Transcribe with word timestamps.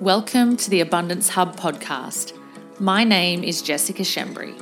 Welcome 0.00 0.58
to 0.58 0.68
the 0.68 0.82
Abundance 0.82 1.30
Hub 1.30 1.56
podcast. 1.56 2.38
My 2.78 3.02
name 3.02 3.42
is 3.42 3.62
Jessica 3.62 4.02
Schembri. 4.02 4.54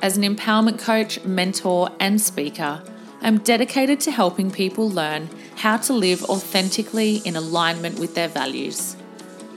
As 0.00 0.16
an 0.16 0.22
empowerment 0.22 0.78
coach, 0.78 1.22
mentor, 1.24 1.90
and 2.00 2.18
speaker, 2.18 2.82
I'm 3.20 3.40
dedicated 3.40 4.00
to 4.00 4.10
helping 4.10 4.50
people 4.50 4.88
learn 4.88 5.28
how 5.56 5.76
to 5.76 5.92
live 5.92 6.24
authentically 6.24 7.16
in 7.18 7.36
alignment 7.36 7.98
with 7.98 8.14
their 8.14 8.28
values. 8.28 8.96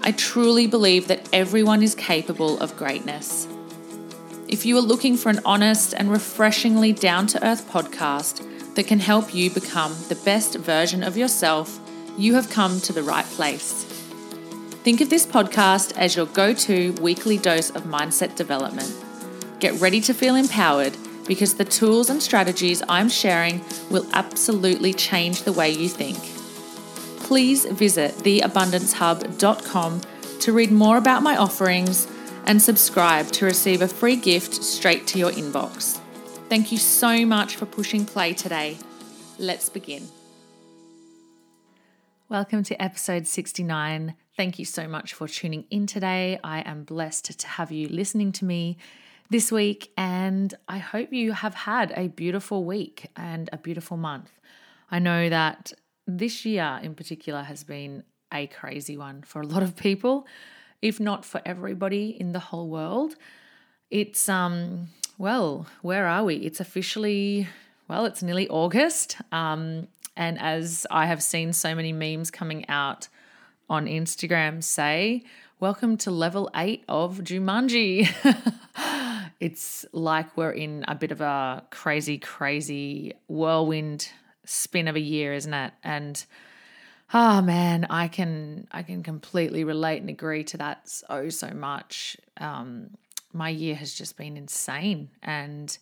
I 0.02 0.12
truly 0.12 0.68
believe 0.68 1.08
that 1.08 1.30
everyone 1.32 1.82
is 1.82 1.96
capable 1.96 2.60
of 2.60 2.76
greatness. 2.76 3.48
If 4.50 4.66
you 4.66 4.78
are 4.78 4.82
looking 4.82 5.16
for 5.16 5.30
an 5.30 5.40
honest 5.46 5.94
and 5.94 6.12
refreshingly 6.12 6.92
down 6.92 7.26
to 7.28 7.48
earth 7.48 7.70
podcast 7.72 8.76
that 8.76 8.88
can 8.88 9.00
help 9.00 9.34
you 9.34 9.50
become 9.50 9.96
the 10.10 10.20
best 10.26 10.56
version 10.56 11.04
of 11.04 11.16
yourself, 11.16 11.80
you 12.18 12.34
have 12.34 12.50
come 12.50 12.82
to 12.82 12.92
the 12.92 13.02
right 13.02 13.26
place. 13.26 13.89
Think 14.84 15.02
of 15.02 15.10
this 15.10 15.26
podcast 15.26 15.98
as 15.98 16.16
your 16.16 16.26
go 16.28 16.54
to 16.54 16.94
weekly 17.02 17.38
dose 17.38 17.70
of 17.70 17.84
mindset 17.84 18.38
development. 18.38 18.90
Get 19.60 19.74
ready 19.82 20.00
to 20.00 20.14
feel 20.14 20.36
empowered 20.36 20.96
because 21.28 21.56
the 21.56 21.66
tools 21.66 22.10
and 22.10 22.24
strategies 22.24 22.82
I'm 22.88 23.10
sharing 23.10 23.62
will 23.92 24.08
absolutely 24.14 24.94
change 24.94 25.44
the 25.44 25.52
way 25.52 25.70
you 25.70 25.90
think. 25.90 26.18
Please 27.26 27.66
visit 27.66 28.14
theabundancehub.com 28.20 30.02
to 30.40 30.54
read 30.54 30.72
more 30.72 30.98
about 30.98 31.24
my 31.24 31.36
offerings 31.36 32.08
and 32.46 32.62
subscribe 32.62 33.28
to 33.34 33.46
receive 33.46 33.82
a 33.82 33.88
free 33.88 34.16
gift 34.16 34.64
straight 34.64 35.06
to 35.08 35.20
your 35.20 35.32
inbox. 35.32 36.00
Thank 36.48 36.72
you 36.72 36.78
so 36.78 37.26
much 37.26 37.58
for 37.58 37.66
pushing 37.66 38.06
play 38.06 38.34
today. 38.34 38.78
Let's 39.38 39.68
begin. 39.68 40.08
Welcome 42.30 42.64
to 42.64 42.82
episode 42.82 43.28
69 43.28 44.16
Thank 44.40 44.58
you 44.58 44.64
so 44.64 44.88
much 44.88 45.14
for 45.14 45.28
tuning 45.28 45.66
in 45.70 45.86
today. 45.86 46.40
I 46.46 46.62
am 46.62 46.86
blessed 46.86 47.38
to 47.38 47.46
have 47.46 47.74
you 47.74 47.90
listening 47.90 48.32
to 48.32 48.46
me 48.46 48.78
this 49.30 49.52
week, 49.52 49.92
and 49.98 50.54
I 50.66 50.78
hope 50.78 51.12
you 51.12 51.34
have 51.34 51.54
had 51.54 51.92
a 51.98 52.08
beautiful 52.08 52.64
week 52.64 53.08
and 53.18 53.50
a 53.52 53.58
beautiful 53.58 53.98
month. 53.98 54.32
I 54.90 55.00
know 55.00 55.28
that 55.28 55.74
this 56.08 56.46
year 56.46 56.80
in 56.82 56.96
particular 56.96 57.44
has 57.44 57.66
been 57.66 58.06
a 58.34 58.48
crazy 58.48 58.96
one 58.96 59.24
for 59.24 59.42
a 59.42 59.46
lot 59.46 59.62
of 59.62 59.76
people, 59.76 60.26
if 60.82 61.02
not 61.02 61.26
for 61.26 61.42
everybody 61.46 62.16
in 62.18 62.32
the 62.32 62.40
whole 62.40 62.70
world. 62.70 63.16
It's, 63.92 64.30
um, 64.30 64.88
well, 65.18 65.68
where 65.82 66.08
are 66.08 66.24
we? 66.24 66.36
It's 66.36 66.62
officially, 66.62 67.50
well, 67.90 68.06
it's 68.06 68.24
nearly 68.24 68.48
August. 68.48 69.18
Um, 69.34 69.90
and 70.16 70.40
as 70.40 70.88
I 70.90 71.08
have 71.08 71.22
seen 71.22 71.52
so 71.52 71.76
many 71.76 71.92
memes 71.92 72.32
coming 72.32 72.66
out, 72.70 73.10
on 73.70 73.86
Instagram 73.86 74.64
say, 74.64 75.24
Welcome 75.60 75.98
to 75.98 76.12
level 76.12 76.50
eight 76.56 76.86
of 76.88 77.20
Jumanji. 77.20 78.10
it's 79.40 79.86
like 79.92 80.38
we're 80.38 80.52
in 80.52 80.86
a 80.88 80.96
bit 80.96 81.12
of 81.12 81.20
a 81.20 81.66
crazy, 81.70 82.18
crazy 82.18 83.14
whirlwind 83.28 84.10
spin 84.46 84.88
of 84.88 84.96
a 84.96 85.02
year, 85.02 85.34
isn't 85.34 85.54
it? 85.54 85.74
And 85.84 86.26
oh 87.14 87.42
man, 87.42 87.88
I 87.90 88.08
can 88.08 88.68
I 88.72 88.84
can 88.84 89.04
completely 89.04 89.66
relate 89.66 90.00
and 90.00 90.10
agree 90.10 90.46
to 90.46 90.58
that 90.58 90.88
so 90.88 91.30
so 91.30 91.50
much. 91.50 92.16
Um, 92.38 92.92
my 93.34 93.50
year 93.50 93.76
has 93.76 93.94
just 93.94 94.18
been 94.18 94.38
insane, 94.38 95.10
and 95.22 95.78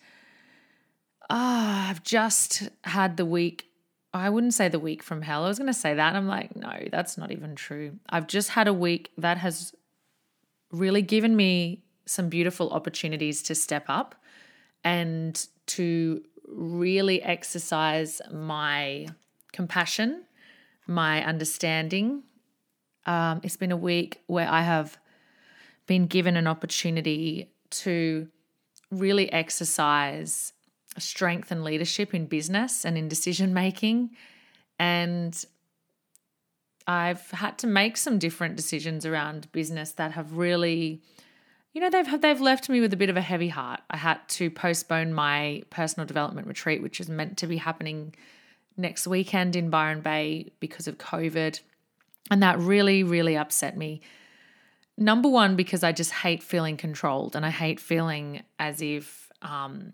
ah, 1.30 1.86
oh, 1.86 1.90
I've 1.92 2.04
just 2.04 2.68
had 2.84 3.16
the 3.16 3.26
week 3.26 3.67
I 4.18 4.30
wouldn't 4.30 4.54
say 4.54 4.68
the 4.70 4.80
week 4.80 5.04
from 5.04 5.22
hell. 5.22 5.46
I 5.46 5.48
was 5.48 5.58
going 5.58 5.68
to 5.68 5.74
say 5.74 5.94
that. 5.94 6.16
I'm 6.16 6.28
like, 6.28 6.56
no, 6.56 6.74
that's 6.92 7.18
not 7.18 7.32
even 7.32 7.56
true. 7.56 8.00
I've 8.10 8.28
just 8.28 8.50
had 8.50 8.68
a 8.68 8.74
week 8.74 9.12
that 9.18 9.38
has 9.38 9.74
really 10.72 11.02
given 11.02 11.36
me 11.36 11.84
some 12.06 12.30
beautiful 12.30 12.70
opportunities 12.72 13.42
to 13.44 13.56
step 13.56 13.86
up 13.88 14.16
and 14.84 15.48
to 15.68 16.24
really 16.48 17.22
exercise 17.22 18.22
my 18.32 19.08
compassion, 19.52 20.24
my 20.88 21.24
understanding. 21.26 22.24
Um, 23.06 23.42
it's 23.44 23.58
been 23.58 23.72
a 23.72 23.78
week 23.78 24.22
where 24.28 24.48
I 24.50 24.62
have 24.62 24.98
been 25.86 26.08
given 26.08 26.38
an 26.38 26.48
opportunity 26.48 27.52
to 27.70 28.28
really 28.92 29.32
exercise 29.32 30.54
strength 30.98 31.52
and 31.52 31.64
leadership 31.64 32.14
in 32.14 32.26
business 32.26 32.86
and 32.86 32.98
in 32.98 33.08
decision 33.08 33.54
making. 33.54 34.12
And 34.80 35.44
I've 36.88 37.30
had 37.32 37.58
to 37.60 37.68
make 37.68 37.98
some 37.98 38.18
different 38.18 38.56
decisions 38.56 39.06
around 39.06 39.52
business 39.52 39.92
that 39.94 40.14
have 40.14 40.38
really, 40.38 41.02
you 41.74 41.82
know, 41.82 41.90
they've 41.90 42.22
they've 42.22 42.42
left 42.42 42.70
me 42.70 42.80
with 42.80 42.94
a 42.94 42.98
bit 42.98 43.10
of 43.10 43.18
a 43.18 43.22
heavy 43.22 43.50
heart. 43.50 43.82
I 43.90 43.98
had 43.98 44.20
to 44.30 44.50
postpone 44.50 45.14
my 45.14 45.64
personal 45.70 46.08
development 46.08 46.48
retreat, 46.48 46.82
which 46.82 47.00
is 47.00 47.10
meant 47.10 47.38
to 47.40 47.48
be 47.48 47.58
happening 47.58 48.16
next 48.78 49.08
weekend 49.08 49.56
in 49.56 49.70
Byron 49.70 50.02
Bay 50.02 50.52
because 50.60 50.88
of 50.88 50.98
COVID. 50.98 51.60
And 52.30 52.44
that 52.44 52.60
really, 52.60 53.04
really 53.04 53.36
upset 53.36 53.76
me. 53.78 54.02
Number 54.98 55.30
one, 55.30 55.56
because 55.56 55.84
I 55.84 55.92
just 55.92 56.12
hate 56.12 56.42
feeling 56.42 56.78
controlled 56.78 57.36
and 57.36 57.46
I 57.46 57.50
hate 57.50 57.80
feeling 57.80 58.44
as 58.60 58.82
if 58.82 59.30
um, 59.42 59.94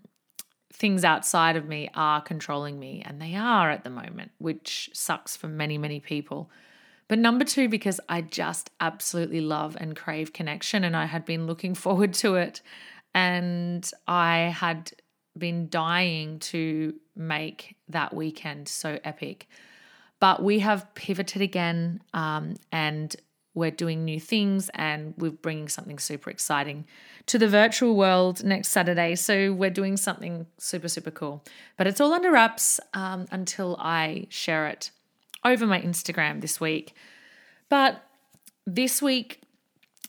things 0.74 1.04
outside 1.04 1.54
of 1.54 1.66
me 1.66 1.88
are 1.94 2.20
controlling 2.20 2.78
me, 2.80 3.00
and 3.06 3.22
they 3.22 3.36
are 3.36 3.70
at 3.70 3.84
the 3.84 3.90
moment, 3.90 4.32
which 4.38 4.90
sucks 4.92 5.36
for 5.36 5.46
many, 5.46 5.78
many 5.78 6.00
people. 6.00 6.50
But 7.06 7.20
number 7.20 7.44
two, 7.44 7.68
because 7.68 8.00
I 8.08 8.22
just 8.22 8.70
absolutely 8.80 9.40
love 9.40 9.76
and 9.78 9.94
crave 9.94 10.32
connection, 10.32 10.82
and 10.82 10.96
I 10.96 11.04
had 11.04 11.24
been 11.24 11.46
looking 11.46 11.74
forward 11.84 12.12
to 12.14 12.34
it. 12.34 12.60
And 13.14 13.88
I 14.08 14.52
had 14.54 14.90
been 15.38 15.68
dying 15.68 16.40
to 16.40 16.94
make 17.14 17.76
that 17.88 18.12
weekend 18.12 18.68
so 18.68 18.98
epic. 19.04 19.46
But 20.18 20.42
we 20.42 20.58
have 20.58 20.92
pivoted 20.94 21.40
again, 21.40 22.02
um, 22.12 22.56
and 22.72 23.14
we're 23.54 23.70
doing 23.70 24.04
new 24.04 24.20
things 24.20 24.68
and 24.74 25.14
we're 25.16 25.30
bringing 25.30 25.68
something 25.68 25.98
super 25.98 26.28
exciting 26.28 26.84
to 27.26 27.38
the 27.38 27.48
virtual 27.48 27.96
world 27.96 28.44
next 28.44 28.68
Saturday. 28.68 29.14
So 29.14 29.52
we're 29.52 29.70
doing 29.70 29.96
something 29.96 30.46
super, 30.58 30.88
super 30.88 31.10
cool. 31.10 31.44
But 31.76 31.86
it's 31.86 32.00
all 32.00 32.12
under 32.12 32.32
wraps 32.32 32.80
um, 32.92 33.26
until 33.30 33.76
I 33.78 34.26
share 34.28 34.66
it 34.66 34.90
over 35.44 35.66
my 35.66 35.80
Instagram 35.80 36.40
this 36.40 36.60
week. 36.60 36.94
But 37.68 38.02
this 38.66 39.00
week, 39.00 39.42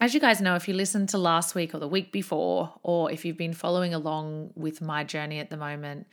as 0.01 0.13
you 0.13 0.19
guys 0.19 0.41
know, 0.41 0.55
if 0.55 0.67
you 0.67 0.73
listened 0.73 1.09
to 1.09 1.17
last 1.17 1.55
week 1.55 1.73
or 1.73 1.79
the 1.79 1.87
week 1.87 2.11
before, 2.11 2.73
or 2.83 3.11
if 3.11 3.23
you've 3.23 3.37
been 3.37 3.53
following 3.53 3.93
along 3.93 4.51
with 4.55 4.81
my 4.81 5.03
journey 5.03 5.39
at 5.39 5.49
the 5.49 5.57
moment, 5.57 6.07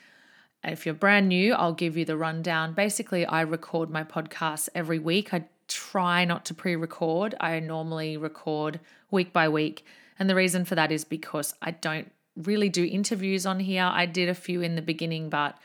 if 0.64 0.86
you're 0.86 0.94
brand 0.94 1.28
new, 1.28 1.54
I'll 1.54 1.72
give 1.72 1.96
you 1.96 2.04
the 2.04 2.16
rundown. 2.16 2.74
Basically, 2.74 3.26
I 3.26 3.40
record 3.40 3.90
my 3.90 4.04
podcast 4.04 4.68
every 4.74 5.00
week. 5.00 5.34
I 5.34 5.46
try 5.72 6.24
not 6.24 6.44
to 6.46 6.54
pre 6.54 6.76
record. 6.76 7.34
I 7.40 7.58
normally 7.60 8.16
record 8.16 8.80
week 9.10 9.32
by 9.32 9.48
week. 9.48 9.84
And 10.18 10.28
the 10.28 10.34
reason 10.34 10.64
for 10.64 10.74
that 10.74 10.92
is 10.92 11.04
because 11.04 11.54
I 11.62 11.72
don't 11.72 12.10
really 12.36 12.68
do 12.68 12.84
interviews 12.84 13.46
on 13.46 13.60
here. 13.60 13.84
I 13.84 14.06
did 14.06 14.28
a 14.28 14.34
few 14.34 14.62
in 14.62 14.76
the 14.76 14.82
beginning, 14.82 15.28
but 15.28 15.58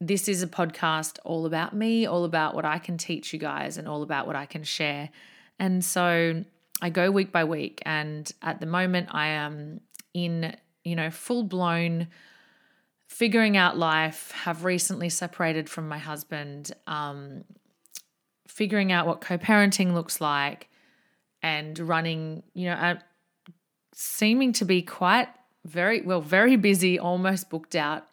this 0.00 0.28
is 0.28 0.42
a 0.42 0.46
podcast 0.46 1.18
all 1.24 1.44
about 1.46 1.74
me, 1.74 2.06
all 2.06 2.24
about 2.24 2.54
what 2.54 2.64
I 2.64 2.78
can 2.78 2.96
teach 2.96 3.32
you 3.32 3.38
guys, 3.38 3.76
and 3.76 3.86
all 3.86 4.02
about 4.02 4.26
what 4.26 4.36
I 4.36 4.46
can 4.46 4.64
share. 4.64 5.10
And 5.58 5.84
so 5.84 6.44
I 6.80 6.90
go 6.90 7.10
week 7.10 7.32
by 7.32 7.44
week. 7.44 7.82
And 7.84 8.30
at 8.42 8.60
the 8.60 8.66
moment, 8.66 9.08
I 9.10 9.28
am 9.28 9.80
in, 10.14 10.56
you 10.84 10.96
know, 10.96 11.10
full 11.10 11.42
blown 11.42 12.08
figuring 13.10 13.56
out 13.56 13.76
life, 13.76 14.30
have 14.30 14.64
recently 14.64 15.08
separated 15.08 15.68
from 15.68 15.88
my 15.88 15.98
husband, 15.98 16.72
um, 16.86 17.44
figuring 18.50 18.92
out 18.92 19.06
what 19.06 19.20
co 19.20 19.38
parenting 19.38 19.94
looks 19.94 20.20
like 20.20 20.68
and 21.42 21.78
running, 21.78 22.42
you 22.54 22.66
know, 22.66 22.74
at 22.74 23.04
seeming 23.94 24.52
to 24.54 24.64
be 24.64 24.82
quite 24.82 25.28
very, 25.64 26.02
well, 26.02 26.20
very 26.20 26.56
busy, 26.56 26.98
almost 26.98 27.50
booked 27.50 27.76
out. 27.76 28.06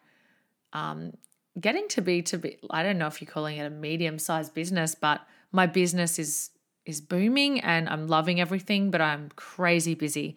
Um, 0.72 1.12
getting 1.60 1.88
to 1.88 2.00
be 2.00 2.22
to 2.22 2.38
be 2.38 2.56
I 2.70 2.82
don't 2.82 2.98
know 2.98 3.06
if 3.06 3.20
you're 3.20 3.30
calling 3.30 3.56
it 3.56 3.64
a 3.64 3.70
medium 3.70 4.18
sized 4.18 4.54
business, 4.54 4.94
but 4.94 5.20
my 5.52 5.66
business 5.66 6.18
is 6.18 6.50
is 6.86 7.00
booming 7.00 7.60
and 7.60 7.88
I'm 7.88 8.06
loving 8.06 8.40
everything, 8.40 8.90
but 8.90 9.00
I'm 9.00 9.30
crazy 9.36 9.94
busy 9.94 10.36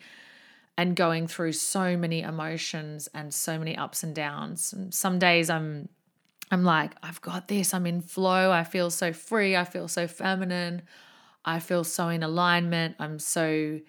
and 0.78 0.96
going 0.96 1.28
through 1.28 1.52
so 1.52 1.96
many 1.96 2.22
emotions 2.22 3.08
and 3.14 3.34
so 3.34 3.60
many 3.60 3.78
ups 3.78 4.04
and 4.04 4.16
downs. 4.16 4.74
And 4.74 4.94
some 4.94 5.20
days 5.20 5.50
I'm 5.50 5.90
I'm 6.52 6.64
like, 6.66 6.92
I've 7.02 7.22
got 7.22 7.48
this. 7.48 7.74
I'm 7.74 7.88
in 7.88 8.02
flow. 8.02 8.52
I 8.52 8.66
feel 8.66 8.92
so 8.92 9.14
free. 9.14 9.56
I 9.56 9.64
feel 9.64 9.88
so 9.88 10.06
feminine. 10.06 10.82
I 11.46 11.60
feel 11.60 11.86
so 11.86 12.10
in 12.10 12.24
alignment. 12.24 12.96
I'm 13.00 13.18
so 13.18 13.80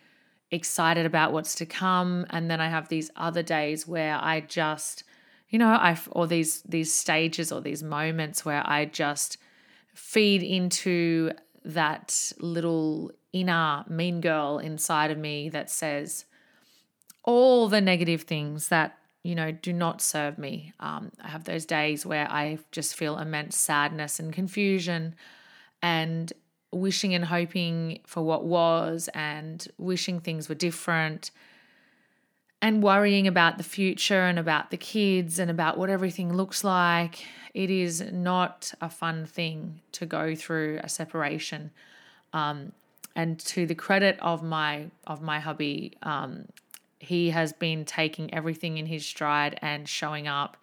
excited 0.53 1.05
about 1.05 1.33
what's 1.33 1.57
to 1.57 1.67
come. 1.67 2.25
And 2.31 2.49
then 2.49 2.61
I 2.61 2.69
have 2.69 2.89
these 2.89 3.11
other 3.17 3.43
days 3.43 3.87
where 3.87 4.15
I 4.15 4.41
just, 4.41 5.03
you 5.49 5.59
know, 5.59 5.69
I 5.69 5.99
or 6.13 6.29
these 6.29 6.63
these 6.63 6.95
stages 6.95 7.51
or 7.51 7.61
these 7.61 7.83
moments 7.83 8.45
where 8.45 8.63
I 8.65 8.85
just 8.85 9.39
feed 9.93 10.43
into 10.43 11.33
that 11.65 12.33
little 12.39 13.11
inner 13.33 13.85
mean 13.89 14.21
girl 14.21 14.59
inside 14.59 15.11
of 15.11 15.19
me 15.19 15.49
that 15.49 15.69
says 15.69 16.27
all 17.25 17.69
the 17.69 17.81
negative 17.81 18.23
things 18.23 18.69
that 18.69 18.99
you 19.23 19.35
know 19.35 19.53
do 19.53 19.73
not 19.73 20.01
serve 20.01 20.39
me 20.39 20.73
um, 20.81 21.11
i 21.23 21.29
have 21.29 21.45
those 21.45 21.65
days 21.65 22.05
where 22.05 22.31
i 22.31 22.59
just 22.71 22.95
feel 22.95 23.19
immense 23.19 23.57
sadness 23.57 24.19
and 24.19 24.33
confusion 24.33 25.15
and 25.83 26.33
wishing 26.73 27.15
and 27.15 27.27
hoping 27.27 28.01
for 28.07 28.23
what 28.23 28.45
was 28.45 29.09
and 29.15 29.69
wishing 29.79 30.21
things 30.21 30.49
were 30.49 30.55
different 30.55 31.31
and 32.63 32.81
worrying 32.81 33.27
about 33.27 33.59
the 33.59 33.65
future 33.65 34.23
and 34.23 34.39
about 34.39 34.71
the 34.71 34.77
kids 34.77 35.41
and 35.41 35.51
about 35.51 35.77
what 35.77 35.91
everything 35.91 36.33
looks 36.33 36.63
like. 36.63 37.27
It 37.55 37.71
is 37.71 38.01
not 38.13 38.73
a 38.81 38.89
fun 38.89 39.27
thing 39.27 39.81
to 39.93 40.07
go 40.07 40.37
through 40.37 40.79
a 40.83 40.89
separation. 40.89 41.73
Um, 42.33 42.73
and 43.17 43.39
to 43.41 43.67
the 43.67 43.75
credit 43.75 44.17
of 44.23 44.43
my 44.43 44.87
of 45.07 45.21
my 45.21 45.41
hubby, 45.41 45.99
um, 46.03 46.47
he 47.03 47.31
has 47.31 47.53
been 47.53 47.85
taking 47.85 48.33
everything 48.33 48.79
in 48.79 48.87
his 48.87 49.05
stride 49.05 49.59
and 49.61 49.89
showing 49.89 50.29
up 50.29 50.57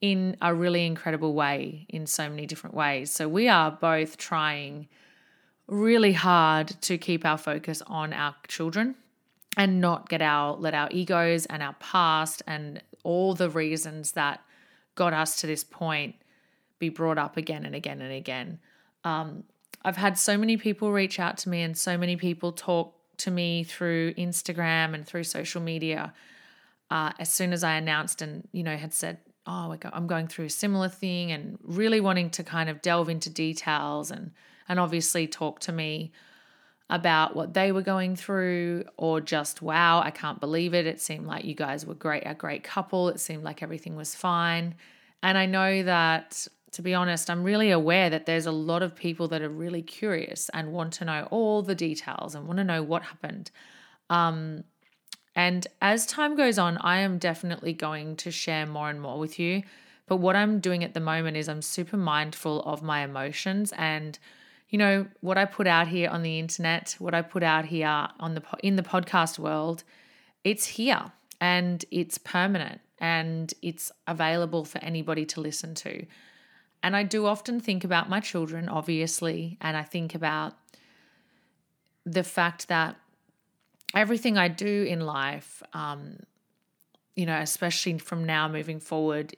in 0.00 0.36
a 0.42 0.52
really 0.52 0.84
incredible 0.84 1.32
way 1.32 1.86
in 1.88 2.06
so 2.06 2.28
many 2.28 2.44
different 2.44 2.74
ways. 2.74 3.10
So 3.10 3.28
we 3.28 3.48
are 3.48 3.70
both 3.70 4.16
trying 4.16 4.88
really 5.68 6.12
hard 6.12 6.68
to 6.82 6.98
keep 6.98 7.24
our 7.24 7.38
focus 7.38 7.82
on 7.86 8.12
our 8.12 8.34
children 8.48 8.96
and 9.56 9.80
not 9.80 10.08
get 10.08 10.20
our 10.20 10.56
let 10.56 10.74
our 10.74 10.88
egos 10.90 11.46
and 11.46 11.62
our 11.62 11.74
past 11.74 12.42
and 12.48 12.82
all 13.04 13.34
the 13.34 13.48
reasons 13.48 14.12
that 14.12 14.40
got 14.96 15.12
us 15.12 15.36
to 15.36 15.46
this 15.46 15.62
point 15.62 16.16
be 16.80 16.88
brought 16.88 17.18
up 17.18 17.36
again 17.36 17.64
and 17.64 17.76
again 17.76 18.00
and 18.00 18.12
again. 18.12 18.58
Um, 19.04 19.44
I've 19.84 19.96
had 19.96 20.18
so 20.18 20.36
many 20.36 20.56
people 20.56 20.90
reach 20.90 21.20
out 21.20 21.38
to 21.38 21.48
me 21.48 21.62
and 21.62 21.78
so 21.78 21.96
many 21.96 22.16
people 22.16 22.52
talk 22.52 22.99
to 23.20 23.30
me 23.30 23.64
through 23.64 24.14
Instagram 24.14 24.94
and 24.94 25.06
through 25.06 25.24
social 25.24 25.60
media. 25.60 26.12
Uh, 26.90 27.12
as 27.18 27.32
soon 27.32 27.52
as 27.52 27.62
I 27.62 27.74
announced 27.74 28.20
and 28.20 28.48
you 28.52 28.62
know 28.62 28.76
had 28.76 28.92
said, 28.92 29.18
"Oh, 29.46 29.76
I'm 29.92 30.06
going 30.06 30.26
through 30.26 30.46
a 30.46 30.50
similar 30.50 30.88
thing," 30.88 31.30
and 31.30 31.58
really 31.62 32.00
wanting 32.00 32.30
to 32.30 32.42
kind 32.44 32.68
of 32.68 32.82
delve 32.82 33.08
into 33.08 33.30
details 33.30 34.10
and 34.10 34.32
and 34.68 34.78
obviously 34.78 35.26
talk 35.26 35.60
to 35.60 35.72
me 35.72 36.12
about 36.90 37.36
what 37.36 37.54
they 37.54 37.70
were 37.70 37.82
going 37.82 38.16
through 38.16 38.84
or 38.96 39.20
just 39.20 39.62
wow 39.62 40.00
i 40.00 40.10
can't 40.10 40.40
believe 40.40 40.74
it 40.74 40.86
it 40.86 41.00
seemed 41.00 41.26
like 41.26 41.44
you 41.44 41.54
guys 41.54 41.86
were 41.86 41.94
great 41.94 42.24
a 42.26 42.34
great 42.34 42.64
couple 42.64 43.08
it 43.08 43.20
seemed 43.20 43.44
like 43.44 43.62
everything 43.62 43.94
was 43.94 44.14
fine 44.14 44.74
and 45.22 45.38
i 45.38 45.46
know 45.46 45.82
that 45.84 46.46
to 46.72 46.82
be 46.82 46.94
honest 46.94 47.28
i'm 47.30 47.42
really 47.42 47.70
aware 47.70 48.10
that 48.10 48.26
there's 48.26 48.46
a 48.46 48.52
lot 48.52 48.82
of 48.82 48.94
people 48.94 49.28
that 49.28 49.42
are 49.42 49.48
really 49.48 49.82
curious 49.82 50.48
and 50.54 50.72
want 50.72 50.92
to 50.92 51.04
know 51.04 51.26
all 51.30 51.62
the 51.62 51.74
details 51.74 52.34
and 52.34 52.46
want 52.46 52.58
to 52.58 52.64
know 52.64 52.82
what 52.82 53.02
happened 53.02 53.50
um, 54.08 54.64
and 55.34 55.66
as 55.80 56.06
time 56.06 56.36
goes 56.36 56.58
on 56.58 56.76
i 56.78 56.98
am 56.98 57.18
definitely 57.18 57.72
going 57.72 58.16
to 58.16 58.30
share 58.30 58.66
more 58.66 58.90
and 58.90 59.00
more 59.00 59.18
with 59.18 59.38
you 59.38 59.62
but 60.06 60.16
what 60.16 60.36
i'm 60.36 60.60
doing 60.60 60.82
at 60.84 60.94
the 60.94 61.00
moment 61.00 61.36
is 61.36 61.48
i'm 61.48 61.62
super 61.62 61.96
mindful 61.96 62.62
of 62.62 62.82
my 62.82 63.02
emotions 63.02 63.72
and 63.76 64.18
you 64.70 64.78
know, 64.78 65.06
what 65.20 65.36
I 65.36 65.44
put 65.44 65.66
out 65.66 65.88
here 65.88 66.08
on 66.08 66.22
the 66.22 66.38
internet, 66.38 66.94
what 67.00 67.12
I 67.12 67.22
put 67.22 67.42
out 67.42 67.64
here 67.66 68.08
on 68.18 68.34
the 68.34 68.42
in 68.62 68.76
the 68.76 68.82
podcast 68.82 69.38
world, 69.38 69.82
it's 70.44 70.64
here 70.64 71.10
and 71.40 71.84
it's 71.90 72.18
permanent 72.18 72.80
and 72.98 73.52
it's 73.62 73.90
available 74.06 74.64
for 74.64 74.78
anybody 74.78 75.26
to 75.26 75.40
listen 75.40 75.74
to. 75.74 76.06
And 76.82 76.96
I 76.96 77.02
do 77.02 77.26
often 77.26 77.60
think 77.60 77.84
about 77.84 78.08
my 78.08 78.20
children, 78.20 78.68
obviously, 78.68 79.58
and 79.60 79.76
I 79.76 79.82
think 79.82 80.14
about 80.14 80.54
the 82.06 82.24
fact 82.24 82.68
that 82.68 82.96
everything 83.94 84.38
I 84.38 84.48
do 84.48 84.84
in 84.84 85.00
life, 85.00 85.62
um, 85.74 86.20
you 87.14 87.26
know, 87.26 87.38
especially 87.38 87.98
from 87.98 88.24
now 88.24 88.48
moving 88.48 88.80
forward, 88.80 89.36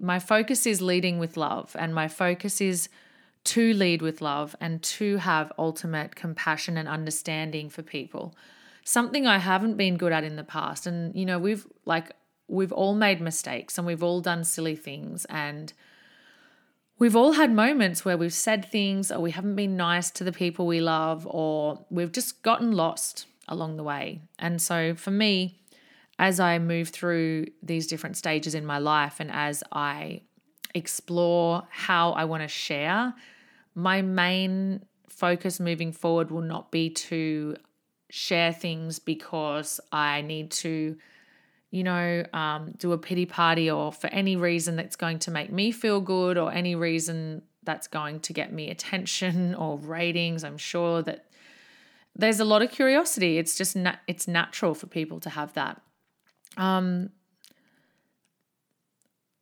my 0.00 0.18
focus 0.18 0.66
is 0.66 0.82
leading 0.82 1.18
with 1.18 1.36
love 1.36 1.74
and 1.78 1.94
my 1.94 2.08
focus 2.08 2.60
is 2.60 2.88
to 3.44 3.72
lead 3.74 4.02
with 4.02 4.20
love 4.20 4.54
and 4.60 4.82
to 4.82 5.16
have 5.16 5.52
ultimate 5.58 6.14
compassion 6.14 6.76
and 6.76 6.88
understanding 6.88 7.68
for 7.68 7.82
people. 7.82 8.34
Something 8.84 9.26
I 9.26 9.38
haven't 9.38 9.76
been 9.76 9.96
good 9.96 10.12
at 10.12 10.24
in 10.24 10.36
the 10.36 10.44
past. 10.44 10.86
And, 10.86 11.14
you 11.16 11.24
know, 11.24 11.38
we've 11.38 11.66
like, 11.84 12.12
we've 12.48 12.72
all 12.72 12.94
made 12.94 13.20
mistakes 13.20 13.78
and 13.78 13.86
we've 13.86 14.02
all 14.02 14.20
done 14.20 14.44
silly 14.44 14.76
things. 14.76 15.24
And 15.26 15.72
we've 17.02 17.16
all 17.16 17.32
had 17.32 17.52
moments 17.52 18.04
where 18.04 18.16
we've 18.16 18.32
said 18.32 18.64
things 18.64 19.10
or 19.10 19.18
we 19.18 19.32
haven't 19.32 19.56
been 19.56 19.76
nice 19.76 20.08
to 20.08 20.22
the 20.22 20.30
people 20.30 20.68
we 20.68 20.80
love 20.80 21.26
or 21.28 21.84
we've 21.90 22.12
just 22.12 22.40
gotten 22.42 22.70
lost 22.70 23.26
along 23.48 23.76
the 23.76 23.82
way. 23.82 24.20
And 24.38 24.62
so 24.62 24.94
for 24.94 25.10
me, 25.10 25.58
as 26.20 26.38
I 26.38 26.60
move 26.60 26.90
through 26.90 27.46
these 27.60 27.88
different 27.88 28.16
stages 28.16 28.54
in 28.54 28.64
my 28.64 28.78
life 28.78 29.18
and 29.18 29.32
as 29.32 29.64
I 29.72 30.20
explore 30.76 31.64
how 31.70 32.12
I 32.12 32.24
want 32.24 32.44
to 32.44 32.48
share 32.48 33.12
my 33.74 34.00
main 34.00 34.84
focus 35.08 35.58
moving 35.58 35.90
forward 35.90 36.30
will 36.30 36.40
not 36.40 36.70
be 36.70 36.88
to 36.88 37.56
share 38.10 38.52
things 38.52 39.00
because 39.00 39.80
I 39.90 40.22
need 40.22 40.52
to, 40.52 40.96
you 41.72 41.82
know, 41.82 42.22
um, 42.34 42.74
do 42.76 42.92
a 42.92 42.98
pity 42.98 43.24
party 43.24 43.70
or 43.70 43.90
for 43.90 44.08
any 44.08 44.36
reason 44.36 44.76
that's 44.76 44.94
going 44.94 45.18
to 45.18 45.30
make 45.30 45.50
me 45.50 45.72
feel 45.72 46.00
good 46.00 46.36
or 46.36 46.52
any 46.52 46.74
reason 46.74 47.42
that's 47.64 47.88
going 47.88 48.20
to 48.20 48.34
get 48.34 48.52
me 48.52 48.70
attention 48.70 49.54
or 49.56 49.78
ratings. 49.78 50.44
I'm 50.44 50.58
sure 50.58 51.02
that 51.02 51.24
there's 52.14 52.40
a 52.40 52.44
lot 52.44 52.60
of 52.60 52.70
curiosity. 52.70 53.38
It's 53.38 53.56
just 53.56 53.74
na- 53.74 53.96
it's 54.06 54.28
natural 54.28 54.74
for 54.74 54.86
people 54.86 55.18
to 55.20 55.30
have 55.30 55.54
that. 55.54 55.80
Um, 56.58 57.08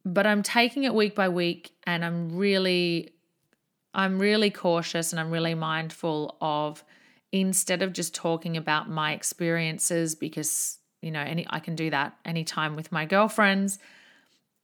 but 0.04 0.24
I'm 0.24 0.44
taking 0.44 0.84
it 0.84 0.94
week 0.94 1.16
by 1.16 1.28
week 1.28 1.72
and 1.84 2.04
I'm 2.04 2.36
really 2.36 3.10
I'm 3.92 4.20
really 4.20 4.50
cautious 4.50 5.12
and 5.12 5.18
I'm 5.18 5.32
really 5.32 5.56
mindful 5.56 6.36
of 6.40 6.84
instead 7.32 7.82
of 7.82 7.92
just 7.92 8.14
talking 8.14 8.56
about 8.56 8.88
my 8.88 9.12
experiences 9.14 10.14
because 10.14 10.79
you 11.00 11.10
know 11.10 11.20
any 11.20 11.46
I 11.50 11.60
can 11.60 11.74
do 11.74 11.90
that 11.90 12.16
anytime 12.24 12.76
with 12.76 12.92
my 12.92 13.04
girlfriends. 13.04 13.78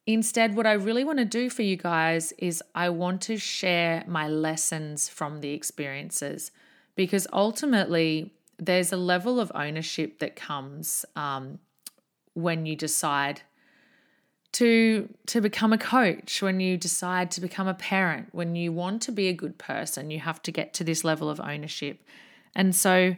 Instead 0.06 0.54
what 0.54 0.66
I 0.66 0.72
really 0.72 1.02
want 1.02 1.18
to 1.18 1.24
do 1.24 1.50
for 1.50 1.62
you 1.62 1.76
guys 1.76 2.32
is 2.38 2.62
I 2.74 2.90
want 2.90 3.22
to 3.22 3.36
share 3.36 4.04
my 4.06 4.28
lessons 4.28 5.08
from 5.08 5.40
the 5.40 5.50
experiences 5.50 6.52
because 6.94 7.26
ultimately 7.32 8.32
there's 8.58 8.92
a 8.92 8.96
level 8.96 9.40
of 9.40 9.50
ownership 9.54 10.20
that 10.20 10.36
comes 10.36 11.04
um, 11.16 11.58
when 12.34 12.66
you 12.66 12.76
decide 12.76 13.42
to 14.52 15.08
to 15.26 15.40
become 15.40 15.72
a 15.72 15.78
coach 15.78 16.40
when 16.40 16.60
you 16.60 16.78
decide 16.78 17.30
to 17.30 17.40
become 17.40 17.66
a 17.68 17.74
parent 17.74 18.28
when 18.32 18.54
you 18.54 18.72
want 18.72 19.02
to 19.02 19.12
be 19.12 19.28
a 19.28 19.32
good 19.32 19.58
person 19.58 20.10
you 20.10 20.20
have 20.20 20.40
to 20.40 20.50
get 20.50 20.72
to 20.72 20.84
this 20.84 21.04
level 21.04 21.28
of 21.28 21.40
ownership. 21.40 22.02
And 22.54 22.74
so 22.74 23.16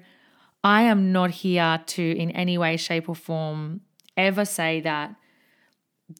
i 0.62 0.82
am 0.82 1.12
not 1.12 1.30
here 1.30 1.80
to 1.86 2.16
in 2.16 2.30
any 2.32 2.58
way 2.58 2.76
shape 2.76 3.08
or 3.08 3.14
form 3.14 3.80
ever 4.16 4.44
say 4.44 4.80
that 4.80 5.14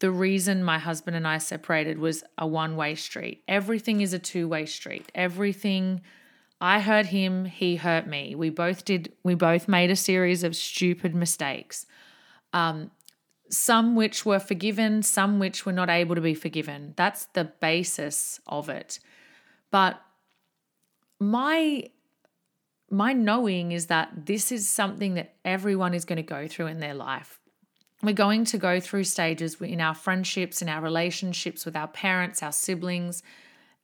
the 0.01 0.11
reason 0.11 0.63
my 0.63 0.79
husband 0.79 1.17
and 1.17 1.27
i 1.27 1.39
separated 1.39 1.99
was 1.99 2.23
a 2.37 2.47
one 2.47 2.77
way 2.77 2.95
street 2.95 3.43
everything 3.49 4.01
is 4.01 4.13
a 4.13 4.19
two 4.19 4.47
way 4.47 4.67
street 4.67 5.11
everything 5.15 6.01
i 6.61 6.81
hurt 6.81 7.07
him 7.07 7.45
he 7.45 7.77
hurt 7.77 8.07
me 8.07 8.35
we 8.35 8.51
both 8.51 8.85
did 8.85 9.13
we 9.23 9.35
both 9.35 9.69
made 9.69 9.91
a 9.91 9.97
series 9.97 10.45
of 10.45 10.55
stupid 10.55 11.15
mistakes 11.15 11.87
um, 12.53 12.91
some 13.51 13.97
which 13.97 14.27
were 14.27 14.39
forgiven, 14.39 15.03
some 15.03 15.39
which 15.39 15.65
were 15.65 15.73
not 15.73 15.89
able 15.89 16.15
to 16.15 16.21
be 16.21 16.35
forgiven. 16.35 16.95
That's 16.97 17.27
the 17.27 17.45
basis 17.45 18.41
of 18.47 18.69
it. 18.69 18.99
But 19.71 20.01
my 21.21 21.85
my 22.91 23.13
knowing 23.13 23.73
is 23.73 23.87
that 23.87 24.27
this 24.27 24.51
is 24.51 24.69
something 24.69 25.15
that 25.15 25.35
everyone 25.45 25.95
is 25.95 26.05
going 26.05 26.17
to 26.17 26.23
go 26.23 26.49
through 26.49 26.67
in 26.67 26.81
their 26.81 26.95
life. 26.95 27.41
We're 28.03 28.15
going 28.15 28.45
to 28.47 28.59
go 28.59 28.79
through 28.81 29.05
stages 29.05 29.61
in 29.61 29.81
our 29.81 29.95
friendships, 29.95 30.63
in 30.63 30.69
our 30.69 30.81
relationships 30.81 31.65
with 31.65 31.77
our 31.77 31.89
parents, 31.89 32.43
our 32.43 32.53
siblings, 32.53 33.23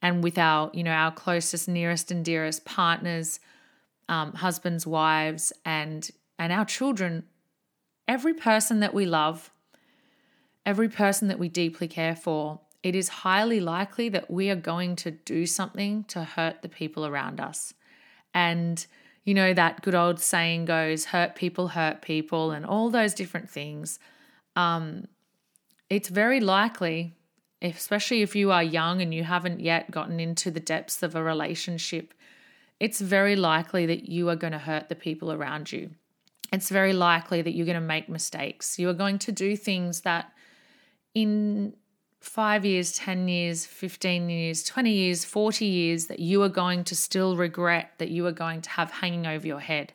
and 0.00 0.22
with 0.22 0.38
our, 0.38 0.70
you 0.72 0.84
know, 0.84 0.92
our 0.92 1.10
closest, 1.10 1.68
nearest, 1.68 2.10
and 2.10 2.24
dearest 2.24 2.64
partners, 2.64 3.40
um, 4.08 4.34
husbands, 4.34 4.86
wives, 4.86 5.52
and 5.64 6.10
and 6.38 6.52
our 6.52 6.64
children. 6.64 7.24
Every 8.06 8.34
person 8.34 8.80
that 8.80 8.94
we 8.94 9.06
love 9.06 9.50
every 10.66 10.88
person 10.88 11.28
that 11.28 11.38
we 11.38 11.48
deeply 11.48 11.88
care 11.88 12.16
for, 12.16 12.60
it 12.82 12.94
is 12.94 13.08
highly 13.08 13.60
likely 13.60 14.08
that 14.10 14.30
we 14.30 14.50
are 14.50 14.56
going 14.56 14.96
to 14.96 15.10
do 15.10 15.46
something 15.46 16.04
to 16.04 16.24
hurt 16.24 16.62
the 16.62 16.68
people 16.68 17.06
around 17.06 17.40
us. 17.40 17.74
And, 18.34 18.84
you 19.24 19.32
know, 19.32 19.54
that 19.54 19.82
good 19.82 19.94
old 19.94 20.20
saying 20.20 20.66
goes, 20.66 21.06
hurt 21.06 21.34
people, 21.34 21.68
hurt 21.68 22.02
people, 22.02 22.50
and 22.50 22.66
all 22.66 22.90
those 22.90 23.14
different 23.14 23.48
things. 23.48 23.98
Um, 24.56 25.06
it's 25.88 26.08
very 26.08 26.40
likely, 26.40 27.14
especially 27.62 28.22
if 28.22 28.34
you 28.34 28.50
are 28.50 28.62
young 28.62 29.00
and 29.00 29.14
you 29.14 29.24
haven't 29.24 29.60
yet 29.60 29.90
gotten 29.90 30.18
into 30.18 30.50
the 30.50 30.60
depths 30.60 31.02
of 31.02 31.14
a 31.14 31.22
relationship, 31.22 32.12
it's 32.80 33.00
very 33.00 33.36
likely 33.36 33.86
that 33.86 34.08
you 34.08 34.28
are 34.28 34.36
going 34.36 34.52
to 34.52 34.58
hurt 34.58 34.88
the 34.88 34.96
people 34.96 35.32
around 35.32 35.70
you. 35.70 35.90
It's 36.52 36.68
very 36.68 36.92
likely 36.92 37.40
that 37.42 37.52
you're 37.52 37.66
going 37.66 37.74
to 37.74 37.80
make 37.80 38.08
mistakes. 38.08 38.78
You 38.78 38.88
are 38.88 38.94
going 38.94 39.18
to 39.20 39.32
do 39.32 39.56
things 39.56 40.02
that 40.02 40.32
in 41.14 41.74
five 42.24 42.64
years, 42.64 42.92
10 42.92 43.28
years, 43.28 43.66
15 43.66 44.30
years, 44.30 44.62
20 44.64 44.90
years, 44.90 45.24
40 45.24 45.66
years 45.66 46.06
that 46.06 46.18
you 46.18 46.42
are 46.42 46.48
going 46.48 46.82
to 46.84 46.96
still 46.96 47.36
regret, 47.36 47.92
that 47.98 48.08
you 48.08 48.26
are 48.26 48.32
going 48.32 48.62
to 48.62 48.70
have 48.70 48.90
hanging 48.90 49.26
over 49.26 49.46
your 49.46 49.60
head. 49.60 49.92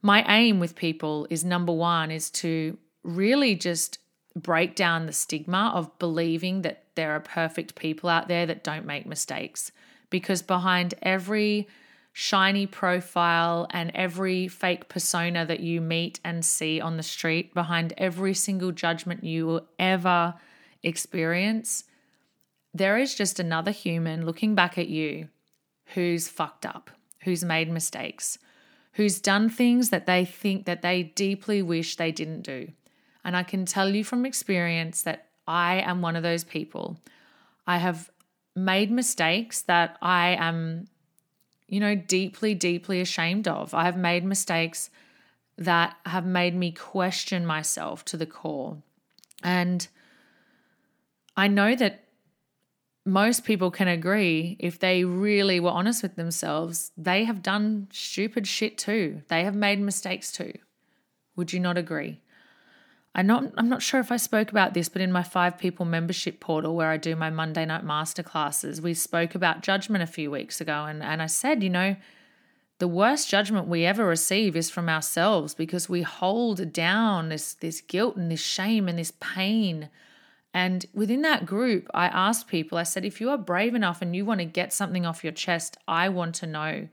My 0.00 0.24
aim 0.28 0.60
with 0.60 0.76
people 0.76 1.26
is 1.30 1.44
number 1.44 1.72
one, 1.72 2.10
is 2.10 2.30
to 2.30 2.78
really 3.02 3.56
just 3.56 3.98
break 4.36 4.76
down 4.76 5.06
the 5.06 5.12
stigma 5.12 5.72
of 5.74 5.98
believing 5.98 6.62
that 6.62 6.84
there 6.94 7.12
are 7.12 7.20
perfect 7.20 7.74
people 7.74 8.08
out 8.08 8.28
there 8.28 8.46
that 8.46 8.64
don't 8.64 8.86
make 8.86 9.04
mistakes. 9.04 9.72
Because 10.10 10.42
behind 10.42 10.94
every 11.02 11.68
shiny 12.12 12.66
profile 12.66 13.66
and 13.70 13.90
every 13.94 14.46
fake 14.46 14.88
persona 14.88 15.44
that 15.46 15.60
you 15.60 15.80
meet 15.80 16.20
and 16.24 16.44
see 16.44 16.80
on 16.80 16.96
the 16.96 17.02
street, 17.02 17.52
behind 17.52 17.94
every 17.98 18.34
single 18.34 18.70
judgment 18.70 19.24
you 19.24 19.46
will 19.46 19.66
ever 19.78 20.34
experience, 20.82 21.84
there 22.74 22.98
is 22.98 23.14
just 23.14 23.38
another 23.38 23.70
human 23.70 24.24
looking 24.24 24.54
back 24.54 24.78
at 24.78 24.88
you 24.88 25.28
who's 25.94 26.28
fucked 26.28 26.64
up, 26.64 26.90
who's 27.24 27.44
made 27.44 27.70
mistakes, 27.70 28.38
who's 28.92 29.20
done 29.20 29.48
things 29.48 29.90
that 29.90 30.06
they 30.06 30.24
think 30.24 30.64
that 30.64 30.82
they 30.82 31.02
deeply 31.02 31.62
wish 31.62 31.96
they 31.96 32.12
didn't 32.12 32.42
do. 32.42 32.68
And 33.24 33.36
I 33.36 33.42
can 33.42 33.66
tell 33.66 33.88
you 33.88 34.04
from 34.04 34.26
experience 34.26 35.02
that 35.02 35.28
I 35.46 35.76
am 35.80 36.02
one 36.02 36.16
of 36.16 36.22
those 36.22 36.44
people. 36.44 36.98
I 37.66 37.78
have 37.78 38.10
made 38.56 38.90
mistakes 38.90 39.62
that 39.62 39.96
I 40.02 40.36
am, 40.38 40.88
you 41.68 41.80
know, 41.80 41.94
deeply, 41.94 42.54
deeply 42.54 43.00
ashamed 43.00 43.48
of. 43.48 43.74
I 43.74 43.84
have 43.84 43.96
made 43.96 44.24
mistakes 44.24 44.90
that 45.58 45.96
have 46.06 46.26
made 46.26 46.54
me 46.54 46.72
question 46.72 47.46
myself 47.46 48.04
to 48.06 48.16
the 48.16 48.26
core. 48.26 48.78
And 49.42 49.86
I 51.36 51.48
know 51.48 51.74
that 51.74 52.04
most 53.04 53.44
people 53.44 53.70
can 53.70 53.88
agree 53.88 54.56
if 54.60 54.78
they 54.78 55.04
really 55.04 55.58
were 55.58 55.70
honest 55.70 56.02
with 56.02 56.16
themselves, 56.16 56.92
they 56.96 57.24
have 57.24 57.42
done 57.42 57.88
stupid 57.92 58.46
shit 58.46 58.78
too. 58.78 59.22
They 59.28 59.44
have 59.44 59.56
made 59.56 59.80
mistakes 59.80 60.30
too. 60.30 60.52
Would 61.34 61.52
you 61.52 61.60
not 61.60 61.78
agree? 61.78 62.20
I'm 63.14 63.26
not, 63.26 63.44
I'm 63.58 63.68
not 63.68 63.82
sure 63.82 64.00
if 64.00 64.10
I 64.10 64.16
spoke 64.16 64.50
about 64.50 64.72
this, 64.72 64.88
but 64.88 65.02
in 65.02 65.12
my 65.12 65.22
five 65.22 65.58
people 65.58 65.84
membership 65.84 66.40
portal 66.40 66.74
where 66.74 66.90
I 66.90 66.96
do 66.96 67.14
my 67.14 67.28
Monday 67.28 67.66
night 67.66 67.84
masterclasses, 67.84 68.80
we 68.80 68.94
spoke 68.94 69.34
about 69.34 69.62
judgment 69.62 70.02
a 70.02 70.06
few 70.06 70.30
weeks 70.30 70.60
ago. 70.60 70.84
And, 70.84 71.02
and 71.02 71.20
I 71.20 71.26
said, 71.26 71.62
you 71.62 71.68
know, 71.68 71.96
the 72.78 72.88
worst 72.88 73.28
judgment 73.28 73.68
we 73.68 73.84
ever 73.84 74.04
receive 74.06 74.56
is 74.56 74.70
from 74.70 74.88
ourselves 74.88 75.54
because 75.54 75.88
we 75.88 76.02
hold 76.02 76.72
down 76.72 77.28
this, 77.28 77.52
this 77.54 77.80
guilt 77.80 78.16
and 78.16 78.30
this 78.30 78.40
shame 78.40 78.88
and 78.88 78.98
this 78.98 79.12
pain. 79.20 79.90
And 80.54 80.84
within 80.92 81.22
that 81.22 81.46
group, 81.46 81.88
I 81.94 82.06
asked 82.06 82.46
people, 82.46 82.76
I 82.76 82.82
said, 82.82 83.04
if 83.04 83.20
you 83.20 83.30
are 83.30 83.38
brave 83.38 83.74
enough 83.74 84.02
and 84.02 84.14
you 84.14 84.24
want 84.24 84.40
to 84.40 84.44
get 84.44 84.72
something 84.72 85.06
off 85.06 85.24
your 85.24 85.32
chest, 85.32 85.78
I 85.88 86.10
want 86.10 86.34
to 86.36 86.46
know 86.46 86.88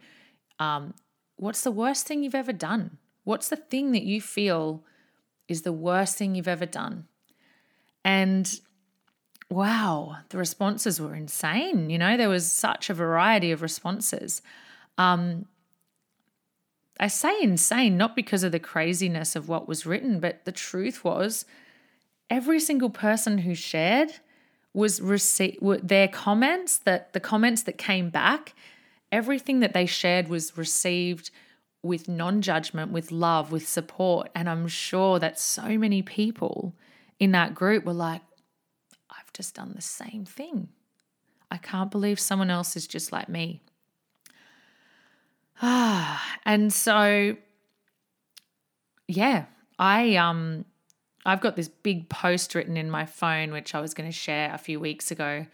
um, 0.60 0.94
what's 1.36 1.62
the 1.62 1.72
worst 1.72 2.08
thing 2.08 2.24
you've 2.24 2.36
ever 2.36 2.54
done? 2.54 2.98
What's 3.26 3.50
the 3.50 3.58
thing 3.58 3.92
that 3.92 4.04
you 4.04 4.22
feel 4.22 4.84
is 5.50 5.64
the 5.64 5.74
worst 5.74 6.16
thing 6.16 6.36
you've 6.36 6.48
ever 6.48 6.68
done. 6.68 7.06
And 8.06 8.50
wow, 9.50 10.18
the 10.30 10.38
responses 10.38 11.02
were 11.02 11.16
insane. 11.16 11.90
You 11.90 11.98
know, 11.98 12.16
there 12.16 12.30
was 12.30 12.50
such 12.50 12.90
a 12.90 12.94
variety 12.94 13.52
of 13.52 13.62
responses. 13.62 14.42
Um, 14.98 15.48
I 17.00 17.08
say 17.08 17.42
insane 17.42 17.98
not 17.98 18.16
because 18.16 18.44
of 18.44 18.52
the 18.52 18.60
craziness 18.60 19.36
of 19.36 19.50
what 19.50 19.68
was 19.68 19.86
written, 19.86 20.20
but 20.20 20.46
the 20.46 20.52
truth 20.52 21.04
was 21.04 21.46
every 22.30 22.60
single 22.60 22.90
person 22.90 23.40
who 23.40 23.56
shared 23.56 24.14
was 24.74 25.02
receive 25.02 25.58
their 25.82 26.08
comments 26.08 26.78
that 26.78 27.14
the 27.14 27.20
comments 27.20 27.64
that 27.64 27.78
came 27.78 28.10
back 28.10 28.54
everything 29.12 29.60
that 29.60 29.74
they 29.74 29.86
shared 29.86 30.28
was 30.28 30.58
received 30.58 31.32
with 31.82 32.08
non 32.08 32.42
judgment, 32.42 32.92
with 32.92 33.12
love, 33.12 33.52
with 33.52 33.68
support. 33.68 34.30
And 34.36 34.50
I'm 34.50 34.68
sure 34.68 35.20
that 35.20 35.40
so 35.40 35.78
many 35.78 36.02
people 36.02 36.76
in 37.20 37.32
that 37.32 37.56
group 37.56 37.86
were 37.86 37.94
like, 37.94 38.22
I've 39.10 39.32
just 39.34 39.56
done 39.56 39.74
the 39.76 39.82
same 39.82 40.26
thing. 40.26 40.70
I 41.52 41.58
can't 41.58 41.90
believe 41.90 42.20
someone 42.20 42.50
else 42.50 42.76
is 42.76 42.88
just 42.88 43.12
like 43.12 43.30
me. 43.30 43.62
Ah, 45.62 46.38
and 46.46 46.72
so 46.72 47.38
yeah, 49.08 49.46
I 49.78 50.16
um 50.18 50.66
I've 51.26 51.42
got 51.42 51.56
this 51.56 51.68
big 51.68 52.10
post 52.10 52.56
written 52.56 52.78
in 52.78 52.90
my 52.90 53.06
phone 53.06 53.52
which 53.52 53.76
I 53.76 53.82
was 53.82 53.94
going 53.94 54.10
to 54.10 54.16
share 54.16 54.54
a 54.54 54.58
few 54.58 54.80
weeks 54.80 55.12
ago 55.12 55.46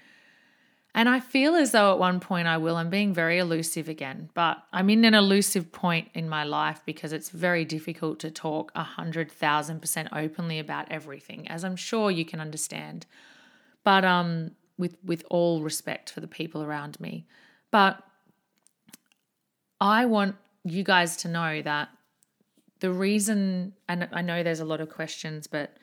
and 0.96 1.10
I 1.10 1.20
feel 1.20 1.56
as 1.56 1.74
though 1.74 1.92
at 1.92 2.00
one 2.00 2.22
point 2.22 2.48
I 2.48 2.56
will. 2.56 2.78
I'm 2.78 2.90
being 2.90 3.14
very 3.14 3.38
elusive 3.38 3.90
again, 3.90 4.30
but 4.34 4.64
I'm 4.72 4.90
in 4.90 5.04
an 5.04 5.14
elusive 5.14 5.74
point 5.74 6.08
in 6.14 6.30
my 6.30 6.46
life 6.46 6.80
because 6.86 7.12
it's 7.12 7.30
very 7.30 7.66
difficult 7.66 8.18
to 8.20 8.32
talk 8.32 8.72
a 8.76 8.84
hundred 8.84 9.30
thousand 9.30 9.82
percent 9.82 10.08
openly 10.14 10.58
about 10.58 10.90
everything, 10.90 11.50
as 11.50 11.66
I'm 11.66 11.76
sure 11.76 12.10
you 12.10 12.24
can 12.24 12.40
understand. 12.40 13.06
But 13.84 14.06
um, 14.06 14.52
with 14.78 14.96
with 15.04 15.26
all 15.30 15.62
respect 15.62 16.10
for 16.12 16.22
the 16.22 16.30
people 16.30 16.64
around 16.64 16.98
me, 17.02 17.28
but 17.72 18.02
I 19.82 20.06
want 20.06 20.38
you 20.64 20.86
guys 20.86 21.18
to 21.18 21.28
know 21.28 21.62
that 21.62 21.90
the 22.80 22.92
reason, 22.92 23.74
and 23.88 24.08
I 24.12 24.22
know 24.22 24.44
there's 24.44 24.60
a 24.60 24.66
lot 24.66 24.82
of 24.82 24.90
questions, 24.90 25.48
but 25.48 25.78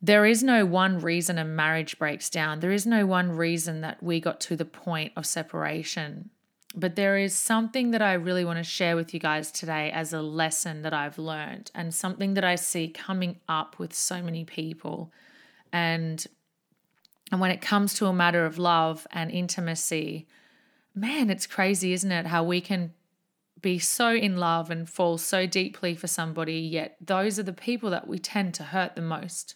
there 0.00 0.26
is 0.26 0.42
no 0.42 0.64
one 0.64 1.00
reason 1.00 1.38
a 1.38 1.44
marriage 1.44 1.98
breaks 1.98 2.30
down. 2.30 2.60
There 2.60 2.72
is 2.72 2.86
no 2.86 3.06
one 3.06 3.32
reason 3.32 3.80
that 3.80 4.02
we 4.02 4.20
got 4.20 4.40
to 4.42 4.56
the 4.56 4.64
point 4.64 5.12
of 5.16 5.26
separation. 5.26 6.30
But 6.74 6.94
there 6.94 7.16
is 7.16 7.34
something 7.34 7.92
that 7.92 8.02
I 8.02 8.12
really 8.12 8.44
want 8.44 8.58
to 8.58 8.62
share 8.62 8.96
with 8.96 9.14
you 9.14 9.20
guys 9.20 9.50
today 9.50 9.90
as 9.90 10.12
a 10.12 10.20
lesson 10.20 10.82
that 10.82 10.92
I've 10.92 11.18
learned 11.18 11.70
and 11.74 11.94
something 11.94 12.34
that 12.34 12.44
I 12.44 12.56
see 12.56 12.88
coming 12.88 13.40
up 13.48 13.78
with 13.78 13.94
so 13.94 14.22
many 14.22 14.44
people. 14.44 15.10
And 15.72 16.24
and 17.32 17.40
when 17.40 17.50
it 17.50 17.60
comes 17.60 17.94
to 17.94 18.06
a 18.06 18.12
matter 18.12 18.44
of 18.44 18.58
love 18.58 19.06
and 19.10 19.30
intimacy, 19.30 20.28
man, 20.94 21.30
it's 21.30 21.46
crazy, 21.46 21.92
isn't 21.92 22.12
it? 22.12 22.26
How 22.26 22.44
we 22.44 22.60
can 22.60 22.92
be 23.60 23.78
so 23.78 24.10
in 24.10 24.36
love 24.36 24.70
and 24.70 24.88
fall 24.88 25.18
so 25.18 25.46
deeply 25.46 25.94
for 25.94 26.06
somebody, 26.06 26.58
yet 26.58 26.96
those 27.00 27.38
are 27.38 27.42
the 27.42 27.52
people 27.52 27.90
that 27.90 28.06
we 28.06 28.18
tend 28.18 28.54
to 28.54 28.64
hurt 28.64 28.94
the 28.94 29.02
most. 29.02 29.54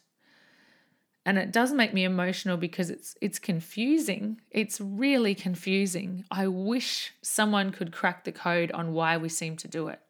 And 1.27 1.39
it 1.39 1.53
does 1.53 1.73
make 1.73 1.93
me 1.93 2.05
emotional 2.05 2.57
because 2.57 2.89
it's 2.89 3.15
it's 3.21 3.39
confusing. 3.39 4.41
It's 4.51 4.81
really 4.81 5.35
confusing. 5.35 6.25
I 6.31 6.49
wish 6.49 7.13
someone 7.21 7.73
could 7.73 7.93
crack 7.93 8.25
the 8.25 8.33
code 8.33 8.73
on 8.73 8.95
why 8.95 9.17
we 9.19 9.29
seem 9.29 9.57
to 9.59 9.69
do 9.69 9.89
it. 9.89 10.01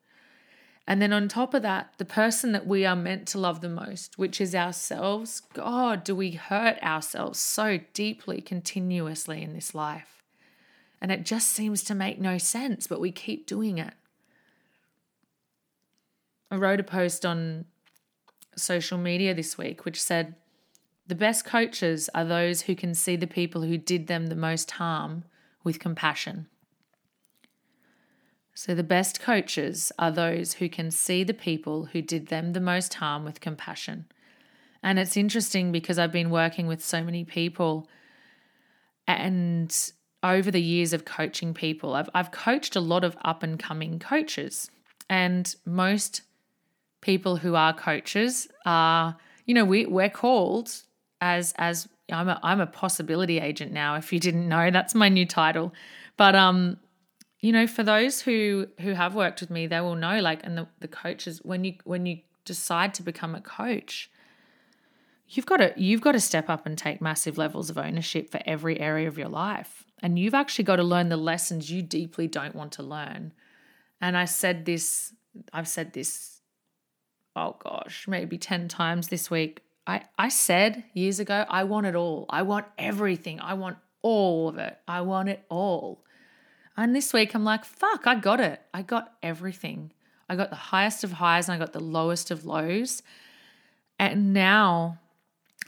And 0.86 1.00
then 1.00 1.12
on 1.12 1.28
top 1.28 1.54
of 1.54 1.62
that 1.62 1.94
the 1.98 2.04
person 2.04 2.52
that 2.52 2.66
we 2.66 2.84
are 2.84 2.96
meant 2.96 3.28
to 3.28 3.38
love 3.38 3.60
the 3.60 3.68
most 3.68 4.18
which 4.18 4.40
is 4.40 4.56
ourselves 4.56 5.40
god 5.54 6.02
do 6.02 6.16
we 6.16 6.32
hurt 6.32 6.82
ourselves 6.82 7.38
so 7.38 7.78
deeply 7.92 8.40
continuously 8.40 9.40
in 9.40 9.52
this 9.52 9.72
life 9.72 10.19
and 11.00 11.10
it 11.10 11.24
just 11.24 11.48
seems 11.48 11.82
to 11.82 11.94
make 11.94 12.20
no 12.20 12.38
sense 12.38 12.86
but 12.86 13.00
we 13.00 13.10
keep 13.10 13.46
doing 13.46 13.78
it 13.78 13.94
i 16.50 16.56
wrote 16.56 16.80
a 16.80 16.84
post 16.84 17.24
on 17.24 17.64
social 18.56 18.98
media 18.98 19.34
this 19.34 19.56
week 19.56 19.84
which 19.84 20.02
said 20.02 20.34
the 21.10 21.16
best 21.16 21.44
coaches 21.44 22.08
are 22.14 22.24
those 22.24 22.62
who 22.62 22.76
can 22.76 22.94
see 22.94 23.16
the 23.16 23.26
people 23.26 23.62
who 23.62 23.76
did 23.76 24.06
them 24.06 24.28
the 24.28 24.36
most 24.36 24.70
harm 24.70 25.24
with 25.64 25.80
compassion. 25.80 26.46
So, 28.54 28.76
the 28.76 28.84
best 28.84 29.20
coaches 29.20 29.90
are 29.98 30.12
those 30.12 30.54
who 30.54 30.68
can 30.68 30.92
see 30.92 31.24
the 31.24 31.34
people 31.34 31.86
who 31.86 32.00
did 32.00 32.28
them 32.28 32.52
the 32.52 32.60
most 32.60 32.94
harm 32.94 33.24
with 33.24 33.40
compassion. 33.40 34.04
And 34.84 35.00
it's 35.00 35.16
interesting 35.16 35.72
because 35.72 35.98
I've 35.98 36.12
been 36.12 36.30
working 36.30 36.68
with 36.68 36.84
so 36.84 37.02
many 37.02 37.24
people, 37.24 37.88
and 39.08 39.74
over 40.22 40.50
the 40.50 40.60
years 40.60 40.92
of 40.92 41.04
coaching 41.04 41.54
people, 41.54 41.94
I've, 41.94 42.10
I've 42.14 42.30
coached 42.30 42.76
a 42.76 42.80
lot 42.80 43.04
of 43.04 43.16
up 43.22 43.42
and 43.42 43.58
coming 43.58 43.98
coaches. 43.98 44.70
And 45.08 45.54
most 45.64 46.22
people 47.00 47.36
who 47.36 47.54
are 47.54 47.72
coaches 47.72 48.48
are, 48.64 49.16
you 49.46 49.54
know, 49.54 49.64
we, 49.64 49.86
we're 49.86 50.10
called 50.10 50.82
as 51.20 51.52
as 51.58 51.88
I'm 52.12 52.28
a 52.28 52.40
I'm 52.42 52.60
a 52.60 52.66
possibility 52.66 53.38
agent 53.38 53.72
now. 53.72 53.96
If 53.96 54.12
you 54.12 54.20
didn't 54.20 54.48
know, 54.48 54.70
that's 54.70 54.94
my 54.94 55.08
new 55.08 55.26
title. 55.26 55.72
But 56.16 56.34
um, 56.34 56.78
you 57.40 57.52
know, 57.52 57.66
for 57.66 57.82
those 57.82 58.20
who 58.20 58.68
who 58.80 58.92
have 58.92 59.14
worked 59.14 59.40
with 59.40 59.50
me, 59.50 59.66
they 59.66 59.80
will 59.80 59.96
know. 59.96 60.20
Like, 60.20 60.44
and 60.44 60.56
the 60.56 60.68
the 60.80 60.88
coaches 60.88 61.40
when 61.42 61.64
you 61.64 61.74
when 61.84 62.06
you 62.06 62.18
decide 62.44 62.94
to 62.94 63.02
become 63.02 63.34
a 63.34 63.40
coach, 63.40 64.10
you've 65.28 65.46
got 65.46 65.58
to 65.58 65.72
you've 65.76 66.00
got 66.00 66.12
to 66.12 66.20
step 66.20 66.48
up 66.48 66.66
and 66.66 66.76
take 66.76 67.00
massive 67.00 67.38
levels 67.38 67.70
of 67.70 67.78
ownership 67.78 68.30
for 68.30 68.40
every 68.46 68.78
area 68.80 69.08
of 69.08 69.18
your 69.18 69.28
life. 69.28 69.84
And 70.02 70.18
you've 70.18 70.34
actually 70.34 70.64
got 70.64 70.76
to 70.76 70.82
learn 70.82 71.08
the 71.08 71.16
lessons 71.16 71.70
you 71.70 71.82
deeply 71.82 72.26
don't 72.26 72.54
want 72.54 72.72
to 72.72 72.82
learn. 72.82 73.32
And 74.00 74.16
I 74.16 74.24
said 74.24 74.64
this, 74.64 75.12
I've 75.52 75.68
said 75.68 75.92
this, 75.92 76.40
oh 77.36 77.56
gosh, 77.62 78.08
maybe 78.08 78.38
10 78.38 78.68
times 78.68 79.08
this 79.08 79.30
week. 79.30 79.62
I, 79.86 80.02
I 80.18 80.28
said 80.28 80.84
years 80.94 81.20
ago, 81.20 81.44
I 81.48 81.64
want 81.64 81.86
it 81.86 81.94
all. 81.94 82.26
I 82.30 82.42
want 82.42 82.66
everything. 82.78 83.40
I 83.40 83.54
want 83.54 83.76
all 84.02 84.48
of 84.48 84.58
it. 84.58 84.78
I 84.88 85.02
want 85.02 85.28
it 85.28 85.44
all. 85.48 86.04
And 86.76 86.94
this 86.94 87.12
week 87.12 87.34
I'm 87.34 87.44
like, 87.44 87.64
fuck, 87.64 88.06
I 88.06 88.14
got 88.14 88.40
it. 88.40 88.60
I 88.72 88.82
got 88.82 89.14
everything. 89.22 89.92
I 90.28 90.36
got 90.36 90.50
the 90.50 90.56
highest 90.56 91.04
of 91.04 91.12
highs 91.12 91.48
and 91.48 91.56
I 91.56 91.58
got 91.58 91.72
the 91.72 91.80
lowest 91.80 92.30
of 92.30 92.46
lows. 92.46 93.02
And 93.98 94.32
now 94.32 94.98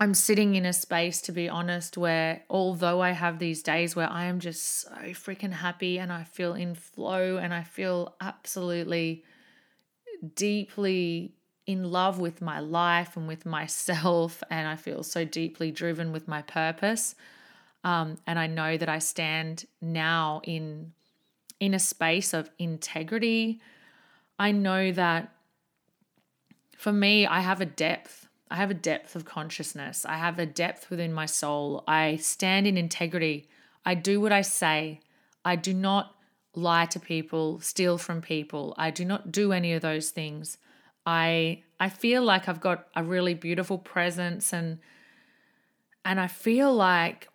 I'm 0.00 0.14
sitting 0.14 0.54
in 0.54 0.64
a 0.64 0.72
space, 0.72 1.20
to 1.22 1.32
be 1.32 1.48
honest, 1.48 1.96
where 1.96 2.42
although 2.48 3.00
I 3.00 3.10
have 3.10 3.38
these 3.38 3.62
days 3.62 3.94
where 3.94 4.10
I 4.10 4.24
am 4.24 4.40
just 4.40 4.80
so 4.80 4.90
freaking 5.12 5.52
happy 5.52 5.98
and 5.98 6.12
I 6.12 6.24
feel 6.24 6.54
in 6.54 6.74
flow 6.74 7.36
and 7.36 7.52
I 7.52 7.62
feel 7.62 8.14
absolutely 8.20 9.24
deeply 10.34 11.34
in 11.66 11.90
love 11.90 12.18
with 12.18 12.40
my 12.40 12.58
life 12.58 13.16
and 13.16 13.28
with 13.28 13.46
myself, 13.46 14.42
and 14.50 14.66
I 14.66 14.76
feel 14.76 15.02
so 15.02 15.24
deeply 15.24 15.70
driven 15.70 16.12
with 16.12 16.26
my 16.26 16.42
purpose. 16.42 17.14
Um, 17.84 18.18
and 18.26 18.38
I 18.38 18.46
know 18.46 18.76
that 18.76 18.88
I 18.88 18.98
stand 18.98 19.66
now 19.80 20.40
in 20.44 20.92
in 21.60 21.74
a 21.74 21.78
space 21.78 22.34
of 22.34 22.50
integrity. 22.58 23.60
I 24.36 24.50
know 24.50 24.90
that 24.90 25.32
for 26.76 26.92
me, 26.92 27.24
I 27.24 27.40
have 27.40 27.60
a 27.60 27.64
depth. 27.64 28.26
I 28.52 28.56
have 28.56 28.70
a 28.70 28.74
depth 28.74 29.16
of 29.16 29.24
consciousness. 29.24 30.04
I 30.04 30.16
have 30.18 30.38
a 30.38 30.44
depth 30.44 30.90
within 30.90 31.10
my 31.10 31.24
soul. 31.24 31.84
I 31.88 32.16
stand 32.16 32.66
in 32.66 32.76
integrity. 32.76 33.48
I 33.86 33.94
do 33.94 34.20
what 34.20 34.30
I 34.30 34.42
say. 34.42 35.00
I 35.42 35.56
do 35.56 35.72
not 35.72 36.14
lie 36.54 36.84
to 36.84 37.00
people, 37.00 37.60
steal 37.60 37.96
from 37.96 38.20
people. 38.20 38.74
I 38.76 38.90
do 38.90 39.06
not 39.06 39.32
do 39.32 39.52
any 39.52 39.72
of 39.72 39.80
those 39.80 40.10
things. 40.10 40.58
I 41.06 41.62
I 41.80 41.88
feel 41.88 42.22
like 42.22 42.46
I've 42.46 42.60
got 42.60 42.88
a 42.94 43.02
really 43.02 43.32
beautiful 43.32 43.78
presence 43.78 44.52
and 44.52 44.80
and 46.04 46.20
I 46.20 46.26
feel 46.26 46.74
like 46.74 47.28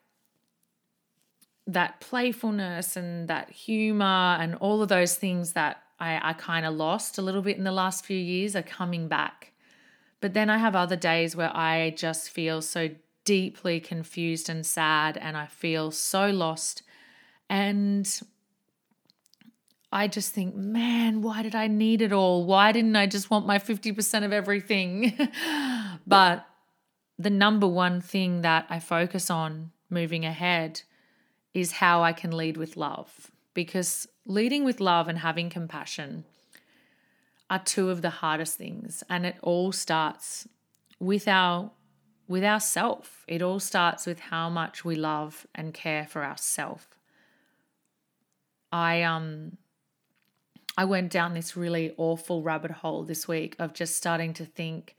that 1.65 1.99
playfulness 1.99 2.95
and 2.95 3.27
that 3.27 3.49
humor 3.49 4.37
and 4.39 4.53
all 4.53 4.83
of 4.83 4.89
those 4.89 5.15
things 5.15 5.53
that 5.53 5.81
I, 5.99 6.29
I 6.29 6.33
kind 6.33 6.63
of 6.63 6.75
lost 6.75 7.17
a 7.17 7.23
little 7.23 7.41
bit 7.41 7.57
in 7.57 7.63
the 7.63 7.71
last 7.71 8.05
few 8.05 8.19
years 8.19 8.55
are 8.55 8.61
coming 8.61 9.07
back. 9.07 9.53
But 10.19 10.33
then 10.33 10.49
I 10.49 10.57
have 10.57 10.75
other 10.75 10.95
days 10.95 11.35
where 11.35 11.55
I 11.55 11.93
just 11.95 12.29
feel 12.29 12.61
so 12.61 12.89
deeply 13.23 13.79
confused 13.79 14.49
and 14.49 14.65
sad 14.65 15.17
and 15.17 15.37
I 15.37 15.47
feel 15.47 15.91
so 15.91 16.29
lost. 16.29 16.81
And 17.49 18.09
I 19.91 20.07
just 20.07 20.33
think, 20.33 20.55
man, 20.55 21.21
why 21.21 21.43
did 21.43 21.55
I 21.55 21.67
need 21.67 22.01
it 22.01 22.11
all? 22.11 22.45
Why 22.45 22.71
didn't 22.71 22.95
I 22.95 23.05
just 23.05 23.29
want 23.29 23.45
my 23.45 23.59
50% 23.59 24.25
of 24.25 24.33
everything? 24.33 25.17
but 26.07 26.45
the 27.19 27.29
number 27.29 27.67
one 27.67 28.01
thing 28.01 28.41
that 28.41 28.65
I 28.69 28.79
focus 28.79 29.29
on 29.29 29.71
moving 29.89 30.25
ahead 30.25 30.81
is 31.53 31.73
how 31.73 32.03
I 32.03 32.13
can 32.13 32.31
lead 32.35 32.57
with 32.57 32.77
love. 32.77 33.31
Because 33.53 34.07
leading 34.25 34.63
with 34.63 34.79
love 34.79 35.07
and 35.07 35.19
having 35.19 35.49
compassion 35.49 36.25
are 37.49 37.59
two 37.59 37.89
of 37.89 38.01
the 38.01 38.09
hardest 38.09 38.57
things. 38.57 39.03
And 39.09 39.25
it 39.25 39.37
all 39.41 39.71
starts 39.71 40.47
with 40.99 41.27
our 41.27 41.71
with 42.27 42.43
ourself. 42.43 43.23
It 43.27 43.41
all 43.41 43.59
starts 43.59 44.05
with 44.05 44.19
how 44.19 44.49
much 44.49 44.83
we 44.83 44.95
love 44.95 45.47
and 45.55 45.73
care 45.73 46.05
for 46.05 46.25
ourself. 46.25 46.87
I 48.71 49.01
um 49.03 49.57
I 50.77 50.85
went 50.85 51.11
down 51.11 51.33
this 51.33 51.57
really 51.57 51.93
awful 51.97 52.43
rabbit 52.43 52.71
hole 52.71 53.03
this 53.03 53.27
week 53.27 53.55
of 53.57 53.73
just 53.73 53.95
starting 53.95 54.33
to 54.33 54.45
think 54.45 54.95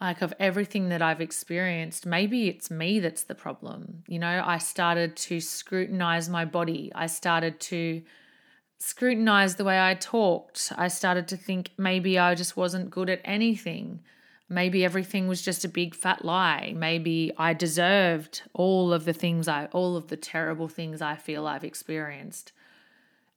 like 0.00 0.20
of 0.20 0.34
everything 0.38 0.90
that 0.90 1.00
I've 1.00 1.20
experienced, 1.20 2.04
maybe 2.04 2.48
it's 2.48 2.70
me 2.70 3.00
that's 3.00 3.24
the 3.24 3.34
problem. 3.34 4.04
You 4.06 4.18
know, 4.18 4.42
I 4.44 4.58
started 4.58 5.16
to 5.16 5.40
scrutinize 5.40 6.28
my 6.28 6.44
body. 6.44 6.92
I 6.94 7.06
started 7.06 7.60
to 7.60 8.02
scrutinize 8.78 9.56
the 9.56 9.64
way 9.64 9.80
I 9.80 9.94
talked. 9.94 10.72
I 10.76 10.88
started 10.88 11.28
to 11.28 11.36
think 11.36 11.70
maybe 11.76 12.18
I 12.18 12.34
just 12.34 12.56
wasn't 12.56 12.90
good 12.90 13.10
at 13.10 13.20
anything. 13.24 14.00
Maybe 14.48 14.84
everything 14.84 15.26
was 15.26 15.42
just 15.42 15.64
a 15.64 15.68
big 15.68 15.94
fat 15.94 16.24
lie. 16.24 16.72
Maybe 16.76 17.32
I 17.36 17.52
deserved 17.52 18.42
all 18.52 18.92
of 18.92 19.04
the 19.04 19.12
things 19.12 19.48
I, 19.48 19.66
all 19.66 19.96
of 19.96 20.08
the 20.08 20.16
terrible 20.16 20.68
things 20.68 21.02
I 21.02 21.16
feel 21.16 21.46
I've 21.46 21.64
experienced. 21.64 22.52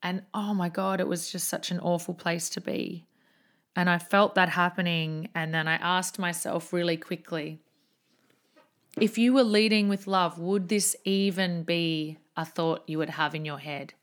And 0.04 0.24
oh 0.34 0.54
my 0.54 0.70
God, 0.70 1.00
it 1.00 1.08
was 1.08 1.32
just 1.32 1.48
such 1.48 1.72
an 1.72 1.80
awful 1.80 2.14
place 2.14 2.50
to 2.52 2.62
be. 2.62 3.06
And 3.76 3.90
I 3.90 3.98
felt 3.98 4.36
that 4.36 4.50
happening. 4.50 5.30
And 5.34 5.54
then 5.54 5.68
I 5.68 5.76
asked 5.76 6.20
myself 6.20 6.72
really 6.72 6.98
quickly 6.98 7.60
if 8.98 9.18
you 9.18 9.34
were 9.34 9.44
leading 9.44 9.88
with 9.88 10.08
love, 10.08 10.40
would 10.40 10.68
this 10.68 10.96
even 11.06 11.64
be 11.64 12.18
a 12.36 12.44
thought 12.44 12.84
you 12.88 12.98
would 12.98 13.12
have 13.12 13.36
in 13.36 13.46
your 13.46 13.60
head? 13.60 13.94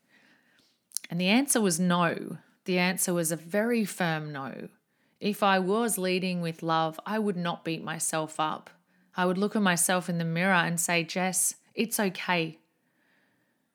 And 1.09 1.19
the 1.19 1.27
answer 1.27 1.61
was 1.61 1.79
no. 1.79 2.37
The 2.65 2.77
answer 2.77 3.13
was 3.13 3.31
a 3.31 3.37
very 3.37 3.85
firm 3.85 4.31
no. 4.31 4.69
If 5.19 5.41
I 5.41 5.57
was 5.59 5.97
leading 5.97 6.41
with 6.41 6.61
love, 6.61 6.99
I 7.05 7.17
would 7.17 7.37
not 7.37 7.63
beat 7.63 7.83
myself 7.83 8.39
up. 8.39 8.69
I 9.15 9.25
would 9.25 9.37
look 9.37 9.55
at 9.55 9.61
myself 9.61 10.09
in 10.09 10.19
the 10.19 10.25
mirror 10.25 10.53
and 10.53 10.79
say, 10.79 11.03
Jess, 11.03 11.55
it's 11.73 11.99
okay. 11.99 12.59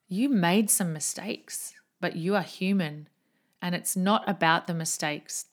You 0.09 0.29
made 0.29 0.71
some 0.71 0.93
mistakes, 0.93 1.75
but 2.01 2.17
you 2.17 2.37
are 2.37 2.43
human. 2.43 3.09
And 3.61 3.75
it's 3.75 3.97
not 3.97 4.29
about 4.29 4.67
the 4.67 4.75
mistakes. 4.75 5.47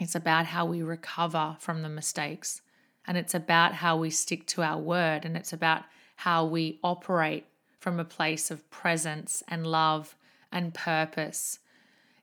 It's 0.00 0.14
about 0.14 0.46
how 0.46 0.64
we 0.64 0.82
recover 0.82 1.56
from 1.60 1.82
the 1.82 1.88
mistakes. 1.88 2.60
And 3.06 3.16
it's 3.16 3.34
about 3.34 3.74
how 3.74 3.96
we 3.96 4.10
stick 4.10 4.46
to 4.46 4.62
our 4.62 4.78
word. 4.78 5.24
And 5.24 5.36
it's 5.36 5.52
about 5.52 5.84
how 6.16 6.44
we 6.44 6.80
operate 6.82 7.46
from 7.78 8.00
a 8.00 8.04
place 8.04 8.50
of 8.50 8.68
presence 8.70 9.42
and 9.46 9.66
love 9.66 10.16
and 10.56 10.72
purpose. 10.72 11.58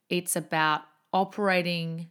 It's 0.10 0.36
about 0.36 0.82
operating 1.14 2.10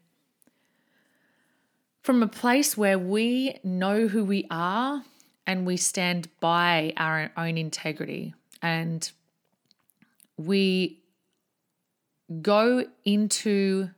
from 2.03 2.23
a 2.23 2.29
place 2.29 2.77
where 2.77 2.99
we 2.99 3.59
know 3.65 4.07
who 4.07 4.25
we 4.25 4.47
are 4.49 5.03
and 5.47 5.67
we 5.67 5.77
stand 5.77 6.29
by 6.39 6.93
our 6.97 7.33
own 7.37 7.59
integrity 7.59 8.35
and 8.63 9.11
we 10.37 11.01
go 12.41 12.85
into 13.05 13.91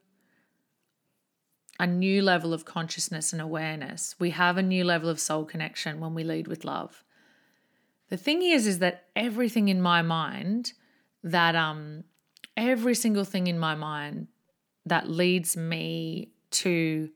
a 1.79 1.87
new 1.87 2.23
level 2.23 2.55
of 2.55 2.65
consciousness 2.65 3.35
and 3.35 3.43
awareness. 3.43 4.15
We 4.19 4.31
have 4.31 4.57
a 4.57 4.63
new 4.63 4.83
level 4.85 5.11
of 5.11 5.21
soul 5.21 5.45
connection 5.45 6.01
when 6.01 6.15
we 6.15 6.25
lead 6.25 6.49
with 6.49 6.65
love. 6.65 7.05
The 8.09 8.17
thing 8.17 8.43
is, 8.43 8.67
is 8.67 8.79
that 8.79 9.05
everything 9.15 9.69
in 9.69 9.83
my 9.83 10.01
mind, 10.01 10.73
that 11.23 11.55
um, 11.55 12.05
every 12.57 12.95
single 12.95 13.25
thing 13.25 13.47
in 13.47 13.59
my 13.59 13.75
mind 13.75 14.29
that 14.87 15.09
leads 15.09 15.57
me 15.57 16.31
to 16.51 17.11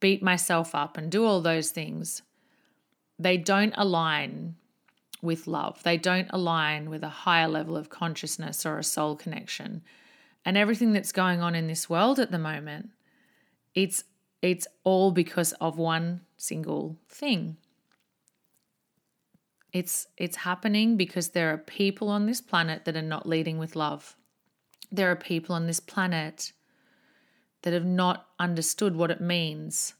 beat 0.00 0.22
myself 0.22 0.74
up 0.74 0.96
and 0.96 1.10
do 1.10 1.24
all 1.24 1.40
those 1.40 1.70
things, 1.70 2.22
they 3.18 3.36
don't 3.36 3.74
align 3.76 4.54
with 5.20 5.46
love. 5.46 5.82
They 5.82 5.96
don't 5.96 6.28
align 6.30 6.90
with 6.90 7.02
a 7.02 7.08
higher 7.08 7.48
level 7.48 7.76
of 7.76 7.88
consciousness 7.90 8.64
or 8.64 8.78
a 8.78 8.84
soul 8.84 9.16
connection. 9.16 9.82
And 10.44 10.56
everything 10.56 10.92
that's 10.92 11.12
going 11.12 11.40
on 11.40 11.54
in 11.54 11.66
this 11.66 11.90
world 11.90 12.18
at 12.18 12.30
the 12.30 12.38
moment 12.38 12.90
it's 13.74 14.04
it's 14.42 14.66
all 14.84 15.10
because 15.10 15.52
of 15.54 15.78
one 15.78 16.22
single 16.36 16.96
thing. 17.08 17.56
It's 19.72 20.06
it's 20.16 20.36
happening 20.36 20.96
because 20.96 21.30
there 21.30 21.52
are 21.52 21.58
people 21.58 22.08
on 22.08 22.26
this 22.26 22.40
planet 22.40 22.84
that 22.84 22.96
are 22.96 23.02
not 23.02 23.28
leading 23.28 23.58
with 23.58 23.76
love. 23.76 24.16
There 24.90 25.10
are 25.10 25.16
people 25.16 25.54
on 25.54 25.66
this 25.66 25.80
planet 25.80 26.52
that 27.62 27.72
have 27.72 27.84
not 27.84 28.26
understood 28.38 28.96
what 28.96 29.10
it 29.10 29.20
means 29.20 29.94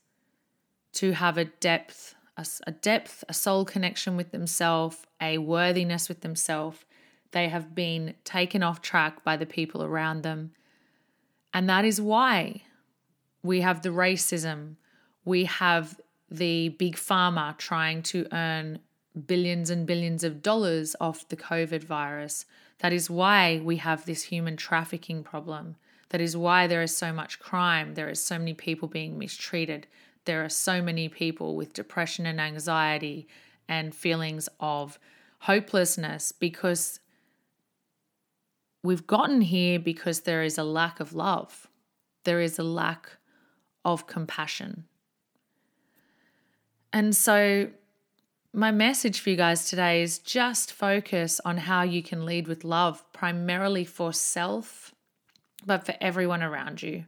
to 0.94 1.12
have 1.12 1.36
a 1.36 1.44
depth, 1.44 2.14
a, 2.36 2.72
depth, 2.72 3.24
a 3.28 3.34
soul 3.34 3.64
connection 3.64 4.16
with 4.16 4.30
themselves, 4.30 4.98
a 5.20 5.38
worthiness 5.38 6.08
with 6.08 6.20
themselves. 6.20 6.84
They 7.32 7.48
have 7.48 7.74
been 7.74 8.14
taken 8.24 8.62
off 8.62 8.80
track 8.80 9.22
by 9.24 9.36
the 9.36 9.46
people 9.46 9.82
around 9.82 10.22
them. 10.22 10.52
And 11.52 11.68
that 11.68 11.84
is 11.84 12.00
why 12.00 12.62
we 13.42 13.60
have 13.60 13.82
the 13.82 13.90
racism. 13.90 14.76
We 15.24 15.44
have 15.44 16.00
the 16.30 16.70
big 16.70 16.96
pharma 16.96 17.56
trying 17.58 18.02
to 18.04 18.26
earn 18.32 18.80
billions 19.26 19.70
and 19.70 19.86
billions 19.86 20.24
of 20.24 20.42
dollars 20.42 20.94
off 21.00 21.28
the 21.28 21.36
COVID 21.36 21.84
virus. 21.84 22.44
That 22.80 22.92
is 22.92 23.10
why 23.10 23.60
we 23.62 23.76
have 23.76 24.04
this 24.04 24.24
human 24.24 24.56
trafficking 24.56 25.22
problem. 25.22 25.76
That 26.10 26.20
is 26.20 26.36
why 26.36 26.66
there 26.66 26.82
is 26.82 26.96
so 26.96 27.12
much 27.12 27.38
crime. 27.38 27.94
There 27.94 28.08
are 28.08 28.14
so 28.14 28.38
many 28.38 28.54
people 28.54 28.88
being 28.88 29.18
mistreated. 29.18 29.86
There 30.24 30.44
are 30.44 30.48
so 30.48 30.80
many 30.80 31.08
people 31.08 31.56
with 31.56 31.72
depression 31.72 32.26
and 32.26 32.40
anxiety 32.40 33.26
and 33.68 33.94
feelings 33.94 34.48
of 34.60 34.98
hopelessness 35.40 36.32
because 36.32 37.00
we've 38.82 39.06
gotten 39.06 39.40
here 39.40 39.78
because 39.78 40.20
there 40.20 40.42
is 40.42 40.58
a 40.58 40.64
lack 40.64 41.00
of 41.00 41.12
love, 41.12 41.68
there 42.24 42.40
is 42.40 42.58
a 42.58 42.62
lack 42.62 43.10
of 43.84 44.06
compassion. 44.06 44.84
And 46.92 47.14
so, 47.14 47.70
my 48.52 48.70
message 48.70 49.20
for 49.20 49.30
you 49.30 49.36
guys 49.36 49.68
today 49.68 50.02
is 50.02 50.18
just 50.18 50.72
focus 50.72 51.40
on 51.44 51.58
how 51.58 51.82
you 51.82 52.02
can 52.02 52.24
lead 52.24 52.48
with 52.48 52.64
love, 52.64 53.04
primarily 53.12 53.84
for 53.84 54.12
self, 54.12 54.94
but 55.66 55.84
for 55.84 55.94
everyone 56.00 56.42
around 56.42 56.82
you. 56.82 57.04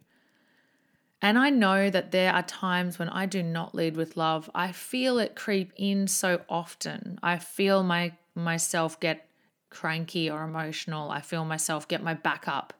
And 1.23 1.39
I 1.39 1.51
know 1.51 1.91
that 1.91 2.13
there 2.13 2.33
are 2.33 2.43
times 2.43 2.99
when 2.99 3.09
I 3.09 3.27
do 3.27 3.43
not 3.43 3.75
lead 3.75 3.97
with 3.97 4.17
love. 4.17 4.49
I 4.55 4.73
feel 4.73 5.19
it 5.19 5.37
creep 5.37 5.73
in 5.77 6.07
so 6.07 6.41
often. 6.49 7.19
I 7.23 7.39
feel 7.39 7.83
my 7.83 8.13
myself 8.35 8.99
get 9.01 9.29
cranky 9.69 10.31
or 10.31 10.43
emotional. 10.43 11.11
I 11.11 11.21
feel 11.21 11.45
myself 11.45 11.89
get 11.89 12.03
my 12.03 12.15
back 12.15 12.49
up. 12.49 12.73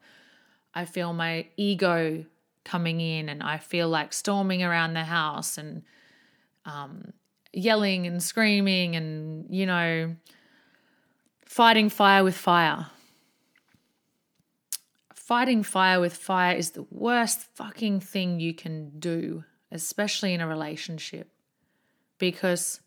I 0.75 0.85
feel 0.85 1.13
my 1.13 1.49
ego 1.57 2.25
coming 2.65 3.01
in 3.01 3.29
and 3.29 3.43
I 3.43 3.59
feel 3.59 3.89
like 3.89 4.13
storming 4.13 4.63
around 4.63 4.95
the 4.95 5.05
house 5.05 5.59
and 5.59 5.83
um, 6.65 7.13
yelling 7.53 8.07
and 8.07 8.23
screaming 8.23 8.97
and, 8.97 9.47
you 9.49 9.67
know, 9.67 10.15
fighting 11.45 11.89
fire 11.89 12.25
with 12.25 12.37
fire. 12.37 12.87
Fighting 15.15 15.63
fire 15.63 16.01
with 16.01 16.17
fire 16.17 16.57
is 16.57 16.71
the 16.71 16.87
worst 16.91 17.47
fucking 17.55 18.01
thing 18.01 18.41
you 18.41 18.53
can 18.53 18.99
do, 18.99 19.45
especially 19.71 20.35
in 20.35 20.41
a 20.41 20.47
relationship. 20.47 21.31
Because 22.19 22.81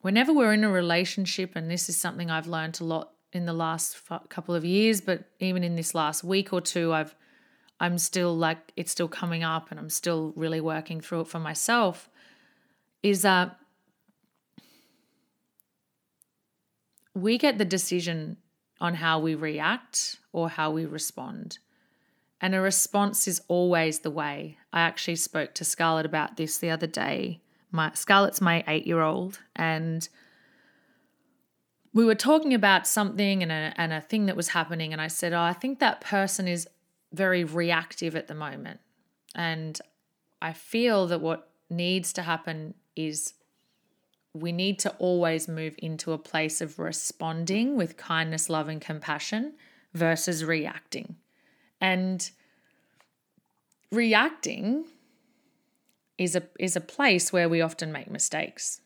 whenever 0.00 0.32
we're 0.32 0.52
in 0.52 0.64
a 0.64 0.70
relationship, 0.70 1.52
and 1.56 1.70
this 1.70 1.88
is 1.88 1.96
something 1.96 2.30
I've 2.30 2.46
learned 2.46 2.80
a 2.80 2.84
lot 2.84 3.12
in 3.32 3.44
the 3.44 3.52
last 3.52 4.00
couple 4.28 4.54
of 4.54 4.64
years, 4.64 5.00
but 5.00 5.24
even 5.40 5.64
in 5.64 5.74
this 5.74 5.94
last 5.94 6.22
week 6.22 6.52
or 6.52 6.60
two, 6.60 6.92
I've 6.92 7.14
I'm 7.78 7.98
still 7.98 8.34
like 8.34 8.72
it's 8.76 8.92
still 8.92 9.08
coming 9.08 9.44
up 9.44 9.70
and 9.70 9.78
I'm 9.78 9.90
still 9.90 10.32
really 10.36 10.60
working 10.60 11.00
through 11.00 11.22
it 11.22 11.28
for 11.28 11.38
myself 11.38 12.08
is 13.06 13.22
that 13.22 13.56
we 17.14 17.38
get 17.38 17.56
the 17.56 17.64
decision 17.64 18.36
on 18.80 18.94
how 18.94 19.20
we 19.20 19.34
react 19.34 20.16
or 20.32 20.48
how 20.48 20.72
we 20.72 20.84
respond. 20.84 21.58
And 22.40 22.54
a 22.54 22.60
response 22.60 23.28
is 23.28 23.40
always 23.46 24.00
the 24.00 24.10
way. 24.10 24.58
I 24.72 24.80
actually 24.80 25.16
spoke 25.16 25.54
to 25.54 25.64
Scarlett 25.64 26.04
about 26.04 26.36
this 26.36 26.58
the 26.58 26.70
other 26.70 26.88
day. 26.88 27.40
My 27.70 27.92
Scarlett's 27.94 28.40
my 28.40 28.64
8-year-old 28.66 29.38
and 29.54 30.08
we 31.94 32.04
were 32.04 32.14
talking 32.16 32.52
about 32.52 32.88
something 32.88 33.42
and 33.42 33.52
a, 33.52 33.72
and 33.76 33.92
a 33.92 34.00
thing 34.00 34.26
that 34.26 34.36
was 34.36 34.48
happening 34.48 34.92
and 34.92 35.00
I 35.00 35.06
said, 35.06 35.32
"Oh, 35.32 35.40
I 35.40 35.54
think 35.54 35.78
that 35.78 36.02
person 36.02 36.46
is 36.46 36.68
very 37.12 37.42
reactive 37.44 38.14
at 38.16 38.26
the 38.26 38.34
moment." 38.34 38.80
And 39.34 39.80
I 40.42 40.52
feel 40.52 41.06
that 41.06 41.22
what 41.22 41.50
needs 41.70 42.12
to 42.14 42.22
happen 42.22 42.74
is 42.96 43.34
we 44.32 44.52
need 44.52 44.78
to 44.80 44.90
always 44.98 45.48
move 45.48 45.74
into 45.78 46.12
a 46.12 46.18
place 46.18 46.60
of 46.60 46.78
responding 46.78 47.76
with 47.76 47.96
kindness, 47.96 48.50
love, 48.50 48.68
and 48.68 48.80
compassion 48.80 49.54
versus 49.94 50.44
reacting. 50.44 51.16
And 51.80 52.28
reacting 53.92 54.86
is 56.18 56.34
a 56.34 56.42
is 56.58 56.76
a 56.76 56.80
place 56.80 57.32
where 57.32 57.48
we 57.48 57.60
often 57.60 57.92
make 57.92 58.10
mistakes. 58.10 58.80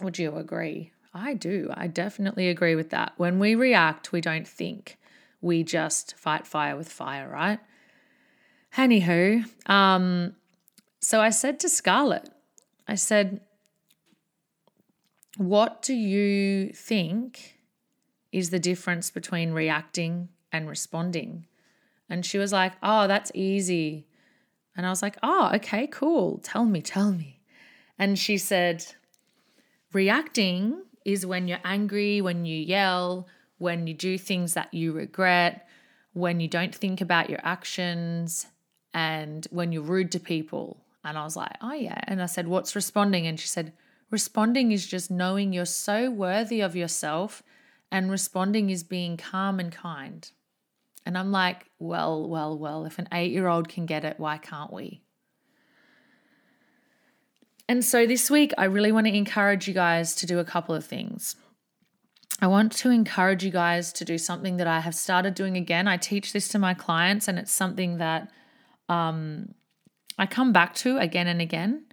Would 0.00 0.18
you 0.18 0.36
agree? 0.36 0.92
I 1.12 1.34
do. 1.34 1.70
I 1.74 1.86
definitely 1.86 2.48
agree 2.48 2.74
with 2.74 2.90
that. 2.90 3.12
When 3.16 3.38
we 3.38 3.54
react, 3.54 4.10
we 4.10 4.20
don't 4.20 4.48
think. 4.48 4.98
We 5.40 5.62
just 5.62 6.16
fight 6.16 6.46
fire 6.46 6.76
with 6.76 6.88
fire, 6.88 7.28
right? 7.28 7.60
Anywho, 8.76 9.44
um, 9.70 10.34
so 11.00 11.20
I 11.20 11.30
said 11.30 11.60
to 11.60 11.68
Scarlett, 11.68 12.28
I 12.86 12.94
said, 12.94 13.40
What 15.36 15.82
do 15.82 15.94
you 15.94 16.70
think 16.70 17.58
is 18.32 18.50
the 18.50 18.58
difference 18.58 19.10
between 19.10 19.52
reacting 19.52 20.28
and 20.52 20.68
responding? 20.68 21.46
And 22.08 22.24
she 22.24 22.38
was 22.38 22.52
like, 22.52 22.72
Oh, 22.82 23.06
that's 23.06 23.32
easy. 23.34 24.06
And 24.76 24.86
I 24.86 24.90
was 24.90 25.02
like, 25.02 25.16
Oh, 25.22 25.50
okay, 25.54 25.86
cool. 25.86 26.38
Tell 26.42 26.64
me, 26.64 26.82
tell 26.82 27.12
me. 27.12 27.40
And 27.98 28.18
she 28.18 28.38
said, 28.38 28.84
Reacting 29.92 30.82
is 31.04 31.26
when 31.26 31.48
you're 31.48 31.58
angry, 31.64 32.20
when 32.20 32.44
you 32.44 32.56
yell, 32.56 33.28
when 33.58 33.86
you 33.86 33.94
do 33.94 34.18
things 34.18 34.54
that 34.54 34.74
you 34.74 34.92
regret, 34.92 35.68
when 36.12 36.40
you 36.40 36.48
don't 36.48 36.74
think 36.74 37.00
about 37.00 37.30
your 37.30 37.40
actions, 37.42 38.46
and 38.94 39.46
when 39.50 39.72
you're 39.72 39.82
rude 39.82 40.12
to 40.12 40.20
people. 40.20 40.83
And 41.04 41.18
I 41.18 41.24
was 41.24 41.36
like, 41.36 41.52
oh, 41.60 41.74
yeah. 41.74 42.00
And 42.04 42.22
I 42.22 42.26
said, 42.26 42.48
what's 42.48 42.74
responding? 42.74 43.26
And 43.26 43.38
she 43.38 43.46
said, 43.46 43.72
responding 44.10 44.72
is 44.72 44.86
just 44.86 45.10
knowing 45.10 45.52
you're 45.52 45.66
so 45.66 46.10
worthy 46.10 46.60
of 46.60 46.74
yourself, 46.74 47.42
and 47.92 48.10
responding 48.10 48.70
is 48.70 48.82
being 48.82 49.16
calm 49.16 49.60
and 49.60 49.70
kind. 49.70 50.30
And 51.06 51.18
I'm 51.18 51.30
like, 51.30 51.66
well, 51.78 52.28
well, 52.28 52.58
well, 52.58 52.86
if 52.86 52.98
an 52.98 53.08
eight 53.12 53.32
year 53.32 53.46
old 53.46 53.68
can 53.68 53.86
get 53.86 54.04
it, 54.04 54.18
why 54.18 54.38
can't 54.38 54.72
we? 54.72 55.02
And 57.68 57.84
so 57.84 58.06
this 58.06 58.30
week, 58.30 58.52
I 58.58 58.64
really 58.64 58.92
want 58.92 59.06
to 59.06 59.14
encourage 59.14 59.68
you 59.68 59.74
guys 59.74 60.14
to 60.16 60.26
do 60.26 60.38
a 60.38 60.44
couple 60.44 60.74
of 60.74 60.84
things. 60.84 61.36
I 62.40 62.46
want 62.46 62.72
to 62.72 62.90
encourage 62.90 63.44
you 63.44 63.50
guys 63.50 63.92
to 63.94 64.04
do 64.04 64.18
something 64.18 64.56
that 64.56 64.66
I 64.66 64.80
have 64.80 64.94
started 64.94 65.34
doing 65.34 65.56
again. 65.56 65.86
I 65.86 65.96
teach 65.96 66.32
this 66.32 66.48
to 66.48 66.58
my 66.58 66.74
clients, 66.74 67.28
and 67.28 67.38
it's 67.38 67.52
something 67.52 67.98
that 67.98 68.30
um, 68.88 69.54
I 70.18 70.26
come 70.26 70.52
back 70.52 70.74
to 70.76 70.98
again 70.98 71.26
and 71.26 71.40
again. 71.40 71.86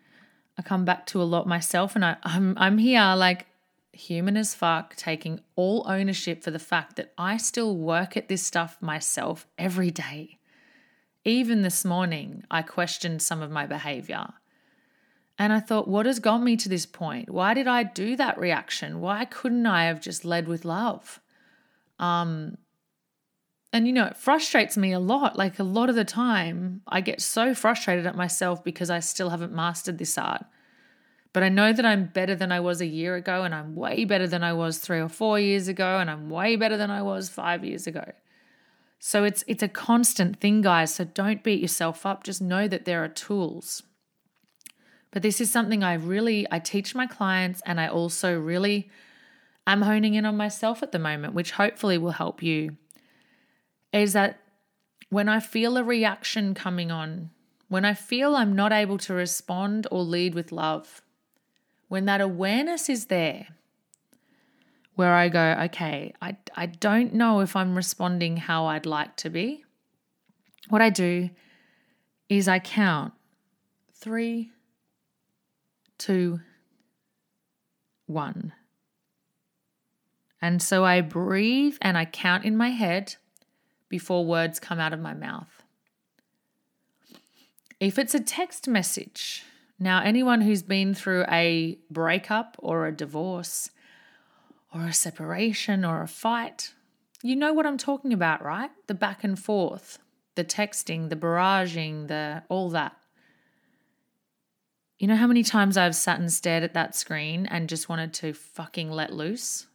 I 0.57 0.61
come 0.61 0.85
back 0.85 1.05
to 1.07 1.21
a 1.21 1.23
lot 1.23 1.47
myself, 1.47 1.95
and 1.95 2.05
I, 2.05 2.17
I'm 2.23 2.57
I'm 2.57 2.77
here 2.77 3.13
like 3.15 3.47
human 3.93 4.37
as 4.37 4.53
fuck, 4.53 4.95
taking 4.95 5.39
all 5.55 5.85
ownership 5.87 6.43
for 6.43 6.51
the 6.51 6.59
fact 6.59 6.95
that 6.95 7.13
I 7.17 7.37
still 7.37 7.75
work 7.75 8.15
at 8.15 8.27
this 8.27 8.43
stuff 8.43 8.77
myself 8.81 9.47
every 9.57 9.91
day. 9.91 10.37
Even 11.23 11.61
this 11.61 11.85
morning, 11.85 12.43
I 12.49 12.61
questioned 12.61 13.21
some 13.21 13.41
of 13.41 13.51
my 13.51 13.65
behavior. 13.65 14.27
And 15.37 15.51
I 15.53 15.59
thought, 15.59 15.87
what 15.87 16.05
has 16.05 16.19
got 16.19 16.39
me 16.39 16.55
to 16.57 16.69
this 16.69 16.85
point? 16.85 17.29
Why 17.29 17.53
did 17.53 17.67
I 17.67 17.83
do 17.83 18.15
that 18.15 18.37
reaction? 18.37 19.01
Why 19.01 19.25
couldn't 19.25 19.65
I 19.65 19.85
have 19.85 20.01
just 20.01 20.25
led 20.25 20.47
with 20.47 20.65
love? 20.65 21.19
Um, 21.99 22.57
and 23.73 23.87
you 23.87 23.93
know, 23.93 24.05
it 24.05 24.17
frustrates 24.17 24.75
me 24.75 24.91
a 24.91 24.99
lot. 24.99 25.37
Like 25.37 25.57
a 25.59 25.63
lot 25.63 25.89
of 25.89 25.95
the 25.95 26.03
time, 26.03 26.81
I 26.87 27.01
get 27.01 27.21
so 27.21 27.53
frustrated 27.53 28.05
at 28.05 28.15
myself 28.15 28.63
because 28.63 28.89
I 28.89 28.99
still 28.99 29.29
haven't 29.29 29.53
mastered 29.53 29.97
this 29.97 30.17
art. 30.17 30.45
But 31.33 31.43
I 31.43 31.49
know 31.49 31.71
that 31.71 31.85
I'm 31.85 32.07
better 32.07 32.35
than 32.35 32.51
I 32.51 32.59
was 32.59 32.81
a 32.81 32.85
year 32.85 33.15
ago, 33.15 33.43
and 33.43 33.55
I'm 33.55 33.75
way 33.75 34.03
better 34.03 34.27
than 34.27 34.43
I 34.43 34.51
was 34.51 34.79
three 34.79 34.99
or 34.99 35.07
four 35.07 35.39
years 35.39 35.69
ago, 35.69 35.99
and 35.99 36.09
I'm 36.11 36.29
way 36.29 36.57
better 36.57 36.75
than 36.75 36.91
I 36.91 37.01
was 37.01 37.29
five 37.29 37.63
years 37.63 37.87
ago. 37.87 38.11
So 38.99 39.23
it's 39.23 39.43
it's 39.47 39.63
a 39.63 39.69
constant 39.69 40.41
thing, 40.41 40.61
guys. 40.61 40.93
So 40.93 41.05
don't 41.05 41.41
beat 41.41 41.61
yourself 41.61 42.05
up. 42.05 42.25
Just 42.25 42.41
know 42.41 42.67
that 42.67 42.83
there 42.83 43.01
are 43.03 43.07
tools. 43.07 43.83
But 45.11 45.21
this 45.21 45.39
is 45.39 45.49
something 45.49 45.83
I 45.83 45.93
really 45.93 46.45
I 46.51 46.59
teach 46.59 46.93
my 46.93 47.07
clients, 47.07 47.61
and 47.65 47.79
I 47.79 47.87
also 47.87 48.37
really 48.37 48.89
am 49.65 49.83
honing 49.83 50.15
in 50.15 50.25
on 50.25 50.35
myself 50.35 50.83
at 50.83 50.91
the 50.91 50.99
moment, 50.99 51.33
which 51.33 51.51
hopefully 51.51 51.97
will 51.97 52.11
help 52.11 52.43
you 52.43 52.75
is 53.93 54.13
that 54.13 54.39
when 55.09 55.27
I 55.27 55.39
feel 55.39 55.77
a 55.77 55.83
reaction 55.83 56.53
coming 56.53 56.91
on, 56.91 57.29
when 57.67 57.85
I 57.85 57.93
feel 57.93 58.35
I'm 58.35 58.55
not 58.55 58.71
able 58.71 58.97
to 58.99 59.13
respond 59.13 59.87
or 59.91 60.03
lead 60.03 60.35
with 60.35 60.51
love, 60.51 61.01
when 61.87 62.05
that 62.05 62.21
awareness 62.21 62.89
is 62.89 63.07
there, 63.07 63.47
where 64.95 65.13
I 65.13 65.29
go, 65.29 65.55
okay, 65.65 66.13
I, 66.21 66.37
I 66.55 66.65
don't 66.65 67.13
know 67.13 67.39
if 67.41 67.55
I'm 67.55 67.75
responding 67.75 68.37
how 68.37 68.65
I'd 68.67 68.85
like 68.85 69.15
to 69.17 69.29
be, 69.29 69.63
what 70.69 70.81
I 70.81 70.89
do 70.89 71.29
is 72.29 72.47
I 72.47 72.59
count 72.59 73.13
three, 73.93 74.51
two, 75.97 76.39
one. 78.05 78.53
And 80.41 80.61
so 80.61 80.85
I 80.85 81.01
breathe 81.01 81.77
and 81.81 81.97
I 81.97 82.05
count 82.05 82.45
in 82.45 82.55
my 82.55 82.69
head 82.69 83.15
before 83.91 84.25
words 84.25 84.59
come 84.59 84.79
out 84.79 84.93
of 84.93 84.99
my 84.99 85.13
mouth. 85.13 85.61
If 87.79 87.99
it's 87.99 88.15
a 88.15 88.19
text 88.19 88.67
message, 88.67 89.43
now 89.77 90.01
anyone 90.01 90.41
who's 90.41 90.63
been 90.63 90.95
through 90.95 91.25
a 91.29 91.77
breakup 91.91 92.55
or 92.59 92.87
a 92.87 92.95
divorce 92.95 93.69
or 94.73 94.85
a 94.85 94.93
separation 94.93 95.83
or 95.83 96.01
a 96.01 96.07
fight, 96.07 96.73
you 97.21 97.35
know 97.35 97.53
what 97.53 97.67
I'm 97.67 97.77
talking 97.77 98.13
about, 98.13 98.43
right? 98.43 98.71
The 98.87 98.93
back 98.93 99.23
and 99.23 99.37
forth, 99.37 99.99
the 100.35 100.45
texting, 100.45 101.09
the 101.09 101.15
barraging, 101.15 102.07
the 102.07 102.43
all 102.49 102.69
that. 102.69 102.95
You 104.97 105.07
know 105.07 105.17
how 105.17 105.27
many 105.27 105.43
times 105.43 105.75
I've 105.75 105.95
sat 105.95 106.19
and 106.19 106.31
stared 106.31 106.63
at 106.63 106.75
that 106.75 106.95
screen 106.95 107.45
and 107.47 107.67
just 107.67 107.89
wanted 107.89 108.13
to 108.13 108.33
fucking 108.33 108.89
let 108.89 109.11
loose? 109.11 109.65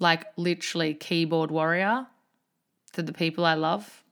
Like 0.00 0.26
literally 0.36 0.94
keyboard 0.94 1.50
warrior 1.52 2.08
for 2.94 3.02
the 3.02 3.12
people 3.12 3.44
I 3.44 3.54
love? 3.54 4.02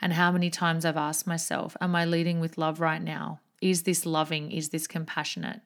And 0.00 0.12
how 0.14 0.32
many 0.32 0.50
times 0.50 0.84
I've 0.84 0.96
asked 0.96 1.26
myself, 1.26 1.76
Am 1.80 1.94
I 1.94 2.04
leading 2.04 2.40
with 2.40 2.56
love 2.56 2.80
right 2.80 3.02
now? 3.02 3.40
Is 3.60 3.82
this 3.82 4.06
loving? 4.06 4.50
Is 4.50 4.70
this 4.70 4.86
compassionate? 4.86 5.60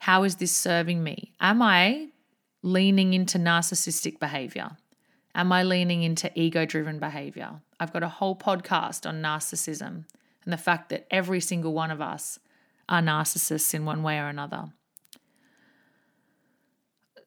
How 0.00 0.24
is 0.24 0.36
this 0.36 0.54
serving 0.54 1.02
me? 1.02 1.32
Am 1.40 1.62
I 1.62 2.08
leaning 2.62 3.14
into 3.14 3.38
narcissistic 3.38 4.18
behavior? 4.18 4.76
Am 5.34 5.50
I 5.52 5.62
leaning 5.62 6.02
into 6.02 6.30
ego 6.38 6.64
driven 6.64 6.98
behavior? 6.98 7.60
I've 7.80 7.92
got 7.92 8.02
a 8.02 8.08
whole 8.08 8.36
podcast 8.36 9.08
on 9.08 9.22
narcissism 9.22 10.04
and 10.44 10.52
the 10.52 10.56
fact 10.58 10.90
that 10.90 11.06
every 11.10 11.40
single 11.40 11.72
one 11.72 11.90
of 11.90 12.00
us 12.00 12.38
are 12.88 13.00
narcissists 13.00 13.74
in 13.74 13.84
one 13.84 14.02
way 14.02 14.18
or 14.18 14.28
another. 14.28 14.66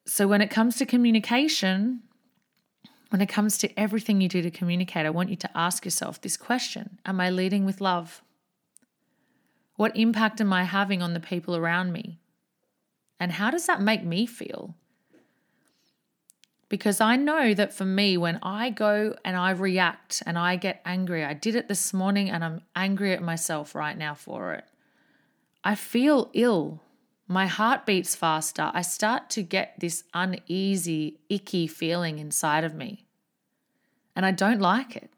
So, 0.06 0.26
when 0.26 0.40
it 0.40 0.50
comes 0.50 0.76
to 0.76 0.86
communication, 0.86 2.00
when 3.10 3.20
it 3.20 3.28
comes 3.28 3.58
to 3.58 3.78
everything 3.78 4.20
you 4.20 4.28
do 4.28 4.42
to 4.42 4.50
communicate, 4.50 5.06
I 5.06 5.10
want 5.10 5.30
you 5.30 5.36
to 5.36 5.50
ask 5.56 5.84
yourself 5.84 6.20
this 6.20 6.36
question 6.36 6.98
Am 7.06 7.20
I 7.20 7.30
leading 7.30 7.64
with 7.64 7.80
love? 7.80 8.22
What 9.76 9.96
impact 9.96 10.40
am 10.40 10.52
I 10.52 10.64
having 10.64 11.02
on 11.02 11.14
the 11.14 11.20
people 11.20 11.56
around 11.56 11.92
me? 11.92 12.18
And 13.20 13.32
how 13.32 13.50
does 13.50 13.66
that 13.66 13.80
make 13.80 14.04
me 14.04 14.26
feel? 14.26 14.74
Because 16.68 17.00
I 17.00 17.16
know 17.16 17.54
that 17.54 17.72
for 17.72 17.84
me, 17.84 18.16
when 18.16 18.38
I 18.42 18.70
go 18.70 19.14
and 19.24 19.36
I 19.36 19.50
react 19.50 20.22
and 20.26 20.38
I 20.38 20.56
get 20.56 20.82
angry, 20.84 21.24
I 21.24 21.32
did 21.32 21.54
it 21.54 21.68
this 21.68 21.94
morning 21.94 22.28
and 22.28 22.44
I'm 22.44 22.60
angry 22.76 23.12
at 23.14 23.22
myself 23.22 23.74
right 23.74 23.96
now 23.96 24.14
for 24.14 24.52
it. 24.52 24.64
I 25.64 25.74
feel 25.74 26.30
ill. 26.34 26.82
My 27.30 27.46
heart 27.46 27.84
beats 27.84 28.16
faster. 28.16 28.70
I 28.72 28.80
start 28.80 29.28
to 29.30 29.42
get 29.42 29.74
this 29.78 30.02
uneasy, 30.14 31.20
icky 31.28 31.66
feeling 31.66 32.18
inside 32.18 32.64
of 32.64 32.74
me. 32.74 33.04
And 34.16 34.24
I 34.24 34.30
don't 34.30 34.60
like 34.60 34.96
it. 34.96 35.10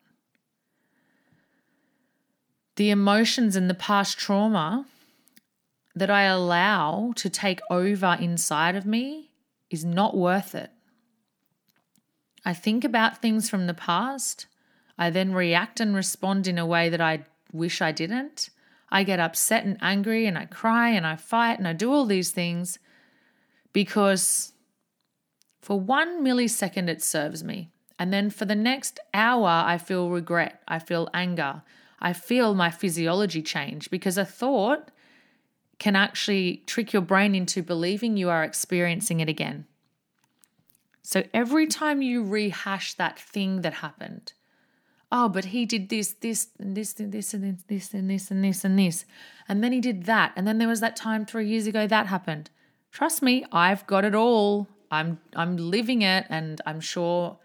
The 2.74 2.90
emotions 2.90 3.54
and 3.54 3.70
the 3.70 3.74
past 3.74 4.18
trauma 4.18 4.86
that 5.94 6.10
I 6.10 6.22
allow 6.22 7.12
to 7.16 7.30
take 7.30 7.60
over 7.70 8.16
inside 8.20 8.74
of 8.74 8.86
me 8.86 9.30
is 9.70 9.84
not 9.84 10.16
worth 10.16 10.54
it. 10.54 10.70
I 12.44 12.54
think 12.54 12.84
about 12.84 13.22
things 13.22 13.48
from 13.48 13.66
the 13.66 13.74
past. 13.74 14.46
I 14.98 15.10
then 15.10 15.32
react 15.32 15.78
and 15.78 15.94
respond 15.94 16.48
in 16.48 16.58
a 16.58 16.66
way 16.66 16.88
that 16.88 17.00
I 17.00 17.26
wish 17.52 17.80
I 17.80 17.92
didn't. 17.92 18.50
I 18.90 19.04
get 19.04 19.20
upset 19.20 19.64
and 19.64 19.76
angry 19.80 20.26
and 20.26 20.36
I 20.36 20.46
cry 20.46 20.90
and 20.90 21.06
I 21.06 21.16
fight 21.16 21.58
and 21.58 21.68
I 21.68 21.72
do 21.72 21.92
all 21.92 22.06
these 22.06 22.30
things 22.30 22.78
because 23.72 24.52
for 25.60 25.78
one 25.78 26.24
millisecond 26.24 26.88
it 26.88 27.02
serves 27.02 27.44
me. 27.44 27.70
And 27.98 28.12
then 28.12 28.30
for 28.30 28.46
the 28.46 28.54
next 28.54 28.98
hour, 29.12 29.48
I 29.48 29.76
feel 29.76 30.08
regret. 30.08 30.62
I 30.66 30.78
feel 30.78 31.08
anger. 31.12 31.62
I 32.00 32.14
feel 32.14 32.54
my 32.54 32.70
physiology 32.70 33.42
change 33.42 33.90
because 33.90 34.16
a 34.16 34.24
thought 34.24 34.90
can 35.78 35.96
actually 35.96 36.62
trick 36.66 36.92
your 36.92 37.02
brain 37.02 37.34
into 37.34 37.62
believing 37.62 38.16
you 38.16 38.30
are 38.30 38.42
experiencing 38.42 39.20
it 39.20 39.28
again. 39.28 39.66
So 41.02 41.24
every 41.34 41.66
time 41.66 42.02
you 42.02 42.22
rehash 42.22 42.94
that 42.94 43.18
thing 43.18 43.62
that 43.62 43.74
happened, 43.74 44.32
oh, 45.12 45.28
but 45.28 45.46
he 45.46 45.66
did 45.66 45.88
this, 45.88 46.12
this, 46.20 46.48
and 46.58 46.76
this, 46.76 46.98
and 47.00 47.12
this, 47.12 47.34
and 47.34 47.44
this, 47.44 47.92
and 47.92 48.10
this, 48.10 48.30
and 48.30 48.44
this, 48.44 48.64
and 48.64 48.78
this. 48.78 49.04
And 49.48 49.64
then 49.64 49.72
he 49.72 49.80
did 49.80 50.04
that. 50.04 50.32
And 50.36 50.46
then 50.46 50.58
there 50.58 50.68
was 50.68 50.80
that 50.80 50.96
time 50.96 51.26
three 51.26 51.48
years 51.48 51.66
ago 51.66 51.86
that 51.86 52.06
happened. 52.06 52.50
Trust 52.92 53.22
me, 53.22 53.44
I've 53.52 53.86
got 53.86 54.04
it 54.04 54.14
all. 54.14 54.68
I'm 54.90 55.20
I'm 55.36 55.56
living 55.56 56.02
it 56.02 56.26
and 56.28 56.60
I'm 56.66 56.80
sure 56.80 57.38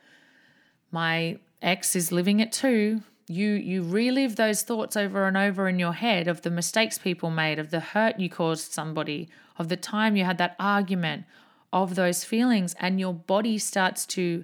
my 0.91 1.37
ex 1.61 1.95
is 1.95 2.11
living 2.11 2.39
it 2.39 2.51
too. 2.51 3.01
You 3.27 3.49
you 3.49 3.83
relive 3.83 4.35
those 4.35 4.63
thoughts 4.63 4.97
over 4.97 5.27
and 5.27 5.37
over 5.37 5.67
in 5.67 5.77
your 5.77 5.93
head 5.93 6.27
of 6.27 6.41
the 6.41 6.49
mistakes 6.49 6.97
people 6.97 7.29
made, 7.29 7.59
of 7.59 7.69
the 7.69 7.79
hurt 7.79 8.19
you 8.19 8.29
caused 8.29 8.71
somebody, 8.71 9.29
of 9.57 9.69
the 9.69 9.77
time 9.77 10.15
you 10.15 10.25
had 10.25 10.39
that 10.39 10.55
argument, 10.59 11.25
of 11.71 11.95
those 11.95 12.23
feelings 12.23 12.75
and 12.79 12.99
your 12.99 13.13
body 13.13 13.59
starts 13.59 14.05
to 14.07 14.43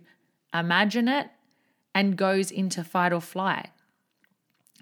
imagine 0.53 1.07
it 1.07 1.29
and 1.93 2.17
goes 2.17 2.51
into 2.51 2.83
fight 2.83 3.13
or 3.13 3.21
flight. 3.21 3.69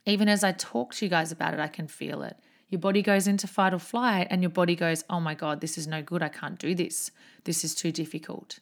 Even 0.06 0.28
as 0.28 0.44
I 0.44 0.52
talk 0.52 0.94
to 0.96 1.06
you 1.06 1.10
guys 1.10 1.32
about 1.32 1.54
it, 1.54 1.60
I 1.60 1.68
can 1.68 1.88
feel 1.88 2.24
it. 2.24 2.38
Your 2.70 2.80
body 2.80 3.02
goes 3.02 3.28
into 3.28 3.48
fight 3.48 3.74
or 3.74 3.80
flight, 3.80 4.28
and 4.30 4.42
your 4.42 4.52
body 4.52 4.76
goes, 4.76 5.04
Oh 5.10 5.20
my 5.20 5.34
God, 5.34 5.60
this 5.60 5.78
is 5.78 5.88
no 5.88 6.02
good. 6.02 6.22
I 6.22 6.30
can't 6.30 6.60
do 6.60 6.76
this. 6.76 7.12
This 7.44 7.64
is 7.64 7.74
too 7.74 7.92
difficult. 7.92 8.60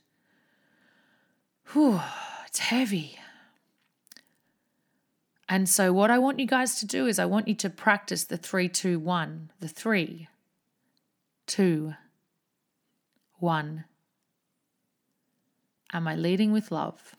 Whew, 1.74 2.00
it's 2.46 2.60
heavy. 2.60 3.20
And 5.50 5.68
so, 5.68 5.92
what 5.92 6.10
I 6.10 6.20
want 6.20 6.40
you 6.40 6.46
guys 6.46 6.80
to 6.80 6.86
do 6.86 7.06
is, 7.06 7.20
I 7.20 7.26
want 7.26 7.48
you 7.48 7.56
to 7.56 7.70
practice 7.70 8.24
the 8.24 8.38
three, 8.38 8.70
two, 8.70 9.00
one, 9.00 9.52
the 9.60 9.68
three, 9.68 10.28
two, 11.46 11.94
one. 13.40 13.86
Am 15.94 16.08
I 16.08 16.16
leading 16.16 16.52
with 16.52 16.72
love? 16.72 17.16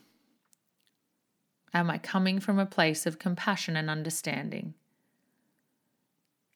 Am 1.74 1.90
I 1.90 1.98
coming 1.98 2.40
from 2.40 2.59
a 2.59 2.66
place 2.66 3.07
of 3.07 3.18
compassion 3.18 3.76
and 3.76 3.90
understanding? 3.90 4.74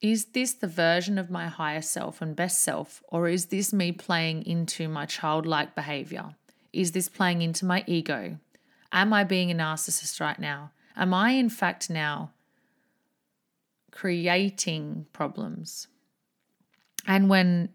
Is 0.01 0.27
this 0.27 0.53
the 0.53 0.67
version 0.67 1.19
of 1.19 1.31
my 1.31 1.47
higher 1.47 1.83
self 1.83 2.21
and 2.21 2.35
best 2.35 2.61
self, 2.61 3.03
or 3.09 3.29
is 3.29 3.47
this 3.47 3.73
me 3.73 3.93
playing 3.93 4.45
into 4.47 4.89
my 4.89 5.07
childlike 5.07 5.75
behavior? 5.75 6.35
Is 6.73 6.93
this 6.93 7.09
playing 7.09 7.43
into 7.43 7.65
my 7.65 7.85
ego? 7.87 8.39
Am 8.91 9.13
I 9.13 9.25
being 9.25 9.51
a 9.51 9.55
narcissist 9.55 10.21
right 10.21 10.39
now? 10.39 10.73
Am 10.97 11.15
I, 11.15 11.31
in 11.31 11.49
fact, 11.49 11.89
now 11.89 12.33
creating 13.93 15.07
problems? 15.13 15.87
And 17.07 17.29
when 17.29 17.69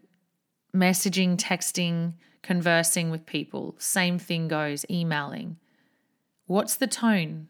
messaging, 0.74 1.36
texting, 1.36 2.14
conversing 2.42 3.10
with 3.10 3.24
people, 3.26 3.74
same 3.78 4.18
thing 4.18 4.48
goes, 4.48 4.84
emailing 4.90 5.56
What's 6.48 6.76
the 6.76 6.86
tone? 6.86 7.48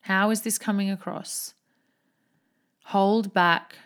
How 0.00 0.30
is 0.30 0.40
this 0.40 0.56
coming 0.56 0.90
across? 0.90 1.52
Hold 2.86 3.34
back 3.34 3.76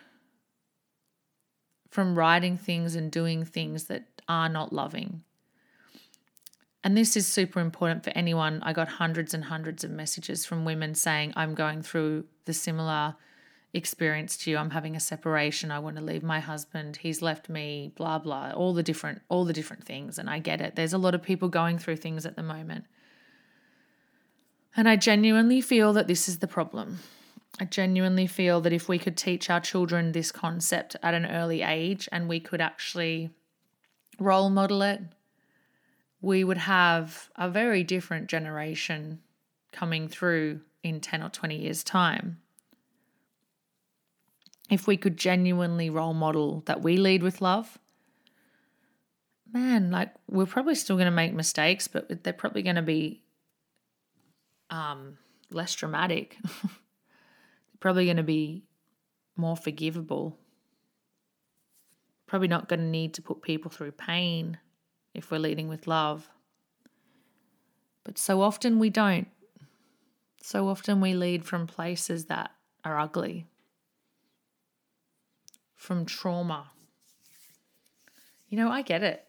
from 1.89 2.17
writing 2.17 2.57
things 2.57 2.95
and 2.95 3.11
doing 3.11 3.43
things 3.43 3.83
that 3.85 4.05
are 4.29 4.47
not 4.47 4.71
loving. 4.71 5.23
And 6.81 6.95
this 6.95 7.17
is 7.17 7.27
super 7.27 7.59
important 7.59 8.05
for 8.05 8.11
anyone. 8.11 8.61
I 8.63 8.71
got 8.71 8.87
hundreds 8.87 9.33
and 9.33 9.43
hundreds 9.43 9.83
of 9.83 9.91
messages 9.91 10.45
from 10.45 10.63
women 10.63 10.95
saying, 10.95 11.33
I'm 11.35 11.53
going 11.53 11.81
through 11.81 12.23
the 12.45 12.53
similar 12.53 13.15
experience 13.73 14.37
to 14.37 14.51
you. 14.51 14.57
I'm 14.57 14.69
having 14.69 14.95
a 14.95 15.01
separation. 15.01 15.71
I 15.71 15.79
want 15.79 15.97
to 15.97 16.01
leave 16.01 16.23
my 16.23 16.39
husband. 16.39 16.95
He's 16.95 17.21
left 17.21 17.49
me, 17.49 17.91
blah, 17.97 18.19
blah, 18.19 18.51
all 18.51 18.73
the 18.73 18.81
different, 18.81 19.23
all 19.27 19.43
the 19.43 19.51
different 19.51 19.83
things. 19.83 20.17
And 20.17 20.29
I 20.29 20.39
get 20.39 20.61
it. 20.61 20.77
There's 20.77 20.93
a 20.93 20.97
lot 20.97 21.15
of 21.15 21.21
people 21.21 21.49
going 21.49 21.77
through 21.77 21.97
things 21.97 22.25
at 22.25 22.37
the 22.37 22.43
moment. 22.43 22.85
And 24.77 24.87
I 24.87 24.95
genuinely 24.95 25.59
feel 25.59 25.91
that 25.93 26.07
this 26.07 26.29
is 26.29 26.37
the 26.37 26.47
problem. 26.47 26.99
I 27.59 27.65
genuinely 27.65 28.27
feel 28.27 28.61
that 28.61 28.71
if 28.71 28.87
we 28.87 28.99
could 28.99 29.17
teach 29.17 29.49
our 29.49 29.59
children 29.59 30.11
this 30.11 30.31
concept 30.31 30.95
at 31.01 31.15
an 31.15 31.25
early 31.25 31.63
age 31.63 32.07
and 32.11 32.29
we 32.29 32.39
could 32.39 32.61
actually 32.61 33.31
role 34.19 34.51
model 34.51 34.83
it, 34.83 35.01
we 36.21 36.43
would 36.43 36.59
have 36.59 37.31
a 37.35 37.49
very 37.49 37.83
different 37.83 38.27
generation 38.27 39.19
coming 39.71 40.07
through 40.07 40.61
in 40.83 40.99
10 40.99 41.23
or 41.23 41.29
20 41.29 41.55
years' 41.55 41.83
time. 41.83 42.37
If 44.69 44.85
we 44.85 44.95
could 44.95 45.17
genuinely 45.17 45.89
role 45.89 46.13
model 46.13 46.61
that 46.67 46.83
we 46.83 46.97
lead 46.97 47.23
with 47.23 47.41
love, 47.41 47.79
man, 49.51 49.89
like 49.89 50.13
we're 50.29 50.45
probably 50.45 50.75
still 50.75 50.97
going 50.97 51.05
to 51.05 51.11
make 51.11 51.33
mistakes, 51.33 51.87
but 51.87 52.23
they're 52.23 52.33
probably 52.33 52.61
going 52.61 52.75
to 52.75 52.81
be 52.83 53.23
um, 54.69 55.17
less 55.51 55.73
dramatic. 55.75 56.37
Probably 57.79 58.05
going 58.05 58.17
to 58.17 58.23
be 58.23 58.63
more 59.35 59.55
forgivable. 59.55 60.37
Probably 62.25 62.47
not 62.47 62.67
going 62.67 62.79
to 62.79 62.85
need 62.85 63.13
to 63.15 63.21
put 63.21 63.41
people 63.41 63.71
through 63.71 63.91
pain 63.91 64.57
if 65.13 65.31
we're 65.31 65.39
leading 65.39 65.67
with 65.67 65.87
love. 65.87 66.29
But 68.03 68.17
so 68.17 68.41
often 68.41 68.79
we 68.79 68.89
don't. 68.89 69.27
So 70.41 70.69
often 70.69 71.01
we 71.01 71.13
lead 71.13 71.45
from 71.45 71.67
places 71.67 72.25
that 72.25 72.51
are 72.85 72.97
ugly, 72.97 73.47
from 75.75 76.05
trauma. 76.05 76.71
You 78.47 78.57
know, 78.57 78.69
I 78.69 78.81
get 78.81 79.03
it. 79.03 79.25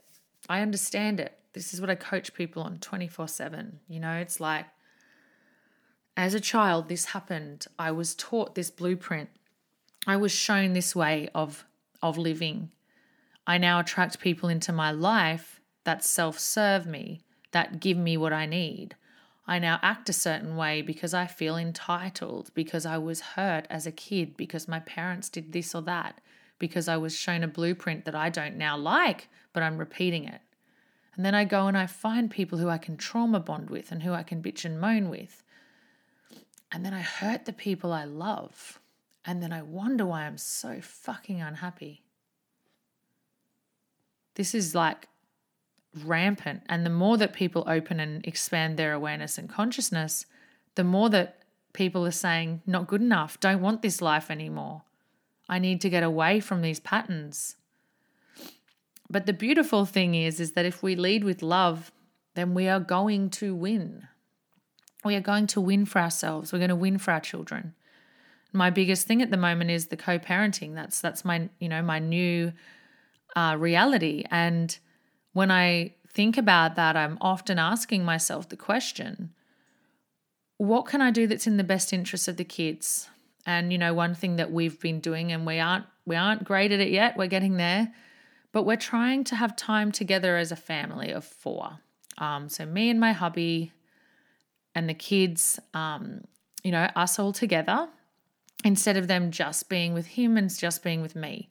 I 0.48 0.60
understand 0.60 1.18
it. 1.18 1.36
This 1.54 1.74
is 1.74 1.80
what 1.80 1.90
I 1.90 1.96
coach 1.96 2.34
people 2.34 2.62
on 2.62 2.78
24 2.78 3.26
7. 3.26 3.80
You 3.88 3.98
know, 3.98 4.12
it's 4.12 4.38
like 4.38 4.66
as 6.18 6.34
a 6.34 6.40
child, 6.40 6.88
this 6.88 7.06
happened. 7.06 7.68
I 7.78 7.92
was 7.92 8.16
taught 8.16 8.56
this 8.56 8.70
blueprint. 8.70 9.28
I 10.04 10.16
was 10.16 10.32
shown 10.32 10.72
this 10.72 10.96
way 10.96 11.28
of, 11.32 11.64
of 12.02 12.18
living. 12.18 12.72
I 13.46 13.56
now 13.56 13.78
attract 13.78 14.18
people 14.18 14.48
into 14.48 14.72
my 14.72 14.90
life 14.90 15.60
that 15.84 16.04
self 16.04 16.36
serve 16.36 16.86
me, 16.86 17.20
that 17.52 17.78
give 17.78 17.96
me 17.96 18.16
what 18.16 18.32
I 18.32 18.46
need. 18.46 18.96
I 19.46 19.60
now 19.60 19.78
act 19.80 20.08
a 20.08 20.12
certain 20.12 20.56
way 20.56 20.82
because 20.82 21.14
I 21.14 21.26
feel 21.26 21.56
entitled, 21.56 22.50
because 22.52 22.84
I 22.84 22.98
was 22.98 23.20
hurt 23.20 23.68
as 23.70 23.86
a 23.86 23.92
kid, 23.92 24.36
because 24.36 24.66
my 24.66 24.80
parents 24.80 25.28
did 25.28 25.52
this 25.52 25.72
or 25.72 25.82
that, 25.82 26.20
because 26.58 26.88
I 26.88 26.96
was 26.96 27.16
shown 27.16 27.44
a 27.44 27.48
blueprint 27.48 28.04
that 28.06 28.16
I 28.16 28.28
don't 28.28 28.56
now 28.56 28.76
like, 28.76 29.28
but 29.52 29.62
I'm 29.62 29.78
repeating 29.78 30.24
it. 30.24 30.40
And 31.14 31.24
then 31.24 31.36
I 31.36 31.44
go 31.44 31.68
and 31.68 31.78
I 31.78 31.86
find 31.86 32.28
people 32.28 32.58
who 32.58 32.68
I 32.68 32.78
can 32.78 32.96
trauma 32.96 33.38
bond 33.38 33.70
with 33.70 33.92
and 33.92 34.02
who 34.02 34.12
I 34.12 34.24
can 34.24 34.42
bitch 34.42 34.64
and 34.64 34.80
moan 34.80 35.10
with. 35.10 35.44
And 36.70 36.84
then 36.84 36.94
I 36.94 37.00
hurt 37.00 37.44
the 37.44 37.52
people 37.52 37.92
I 37.92 38.04
love. 38.04 38.78
And 39.24 39.42
then 39.42 39.52
I 39.52 39.62
wonder 39.62 40.06
why 40.06 40.22
I'm 40.22 40.38
so 40.38 40.80
fucking 40.80 41.40
unhappy. 41.40 42.02
This 44.34 44.54
is 44.54 44.74
like 44.74 45.08
rampant. 46.04 46.62
And 46.68 46.84
the 46.84 46.90
more 46.90 47.16
that 47.16 47.32
people 47.32 47.64
open 47.66 48.00
and 48.00 48.24
expand 48.26 48.76
their 48.76 48.92
awareness 48.92 49.38
and 49.38 49.48
consciousness, 49.48 50.26
the 50.74 50.84
more 50.84 51.10
that 51.10 51.42
people 51.72 52.06
are 52.06 52.10
saying, 52.10 52.62
not 52.66 52.86
good 52.86 53.00
enough, 53.00 53.40
don't 53.40 53.60
want 53.60 53.82
this 53.82 54.00
life 54.00 54.30
anymore. 54.30 54.82
I 55.48 55.58
need 55.58 55.80
to 55.80 55.90
get 55.90 56.02
away 56.02 56.40
from 56.40 56.62
these 56.62 56.80
patterns. 56.80 57.56
But 59.10 59.26
the 59.26 59.32
beautiful 59.32 59.86
thing 59.86 60.14
is 60.14 60.40
is 60.40 60.52
that 60.52 60.66
if 60.66 60.82
we 60.82 60.94
lead 60.94 61.24
with 61.24 61.42
love, 61.42 61.90
then 62.34 62.54
we 62.54 62.68
are 62.68 62.80
going 62.80 63.30
to 63.30 63.54
win. 63.54 64.06
We 65.08 65.16
are 65.16 65.20
going 65.20 65.46
to 65.48 65.60
win 65.60 65.86
for 65.86 66.00
ourselves. 66.00 66.52
We're 66.52 66.58
going 66.58 66.68
to 66.68 66.76
win 66.76 66.98
for 66.98 67.12
our 67.12 67.20
children. 67.20 67.74
My 68.52 68.68
biggest 68.68 69.06
thing 69.06 69.22
at 69.22 69.30
the 69.30 69.36
moment 69.36 69.70
is 69.70 69.86
the 69.86 69.96
co-parenting. 69.96 70.74
That's 70.74 71.00
that's 71.00 71.24
my 71.24 71.48
you 71.58 71.68
know 71.68 71.80
my 71.80 71.98
new 71.98 72.52
uh, 73.34 73.56
reality. 73.58 74.24
And 74.30 74.78
when 75.32 75.50
I 75.50 75.94
think 76.12 76.36
about 76.36 76.76
that, 76.76 76.94
I'm 76.94 77.16
often 77.20 77.58
asking 77.58 78.04
myself 78.04 78.50
the 78.50 78.56
question: 78.56 79.32
What 80.58 80.84
can 80.84 81.00
I 81.00 81.10
do 81.10 81.26
that's 81.26 81.46
in 81.46 81.56
the 81.56 81.64
best 81.64 81.92
interest 81.92 82.28
of 82.28 82.36
the 82.36 82.44
kids? 82.44 83.08
And 83.46 83.72
you 83.72 83.78
know, 83.78 83.94
one 83.94 84.14
thing 84.14 84.36
that 84.36 84.52
we've 84.52 84.78
been 84.78 85.00
doing, 85.00 85.32
and 85.32 85.46
we 85.46 85.58
aren't 85.58 85.86
we 86.04 86.16
aren't 86.16 86.44
great 86.44 86.70
at 86.70 86.80
it 86.80 86.90
yet. 86.90 87.16
We're 87.16 87.26
getting 87.26 87.56
there 87.56 87.92
but 88.50 88.64
we're 88.64 88.76
trying 88.76 89.24
to 89.24 89.36
have 89.36 89.54
time 89.56 89.92
together 89.92 90.36
as 90.36 90.50
a 90.50 90.56
family 90.56 91.12
of 91.12 91.24
four. 91.24 91.80
Um, 92.16 92.48
so 92.48 92.64
me 92.64 92.90
and 92.90 92.98
my 92.98 93.12
hubby 93.12 93.72
and 94.74 94.88
the 94.88 94.94
kids, 94.94 95.58
um, 95.74 96.22
you 96.62 96.70
know, 96.70 96.88
us 96.94 97.18
all 97.18 97.32
together 97.32 97.88
instead 98.64 98.96
of 98.96 99.06
them 99.06 99.30
just 99.30 99.68
being 99.68 99.94
with 99.94 100.06
him 100.06 100.36
and 100.36 100.56
just 100.56 100.82
being 100.82 101.00
with 101.00 101.14
me. 101.14 101.50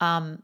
Um, 0.00 0.42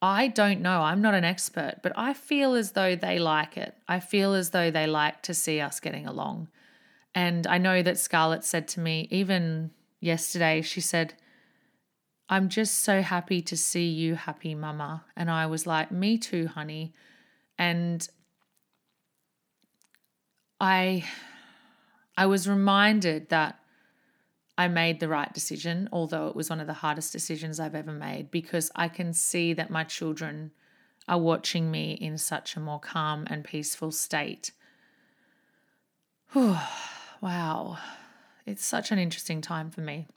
I 0.00 0.28
don't 0.28 0.60
know. 0.60 0.82
I'm 0.82 1.00
not 1.00 1.14
an 1.14 1.24
expert, 1.24 1.76
but 1.82 1.92
I 1.96 2.14
feel 2.14 2.54
as 2.54 2.72
though 2.72 2.94
they 2.94 3.18
like 3.18 3.56
it. 3.56 3.74
I 3.88 4.00
feel 4.00 4.34
as 4.34 4.50
though 4.50 4.70
they 4.70 4.86
like 4.86 5.22
to 5.22 5.34
see 5.34 5.60
us 5.60 5.80
getting 5.80 6.06
along. 6.06 6.48
And 7.14 7.46
I 7.46 7.58
know 7.58 7.82
that 7.82 7.98
Scarlett 7.98 8.44
said 8.44 8.68
to 8.68 8.80
me, 8.80 9.08
even 9.10 9.70
yesterday, 10.00 10.62
she 10.62 10.80
said, 10.80 11.14
I'm 12.28 12.48
just 12.48 12.78
so 12.78 13.02
happy 13.02 13.40
to 13.42 13.56
see 13.56 13.88
you 13.88 14.14
happy, 14.14 14.54
mama. 14.54 15.04
And 15.16 15.30
I 15.30 15.46
was 15.46 15.66
like, 15.66 15.90
Me 15.90 16.18
too, 16.18 16.46
honey. 16.46 16.92
And 17.58 18.06
I 20.60 21.04
I 22.16 22.26
was 22.26 22.48
reminded 22.48 23.28
that 23.28 23.60
I 24.56 24.66
made 24.66 24.98
the 24.98 25.08
right 25.08 25.32
decision, 25.32 25.88
although 25.92 26.26
it 26.26 26.34
was 26.34 26.50
one 26.50 26.58
of 26.58 26.66
the 26.66 26.72
hardest 26.72 27.12
decisions 27.12 27.60
I've 27.60 27.76
ever 27.76 27.92
made, 27.92 28.32
because 28.32 28.72
I 28.74 28.88
can 28.88 29.12
see 29.12 29.52
that 29.52 29.70
my 29.70 29.84
children 29.84 30.50
are 31.06 31.20
watching 31.20 31.70
me 31.70 31.92
in 31.92 32.18
such 32.18 32.56
a 32.56 32.60
more 32.60 32.80
calm 32.80 33.24
and 33.30 33.44
peaceful 33.44 33.92
state. 33.92 34.50
wow. 36.34 37.78
It's 38.46 38.64
such 38.64 38.90
an 38.90 38.98
interesting 38.98 39.40
time 39.40 39.70
for 39.70 39.80
me. 39.80 40.08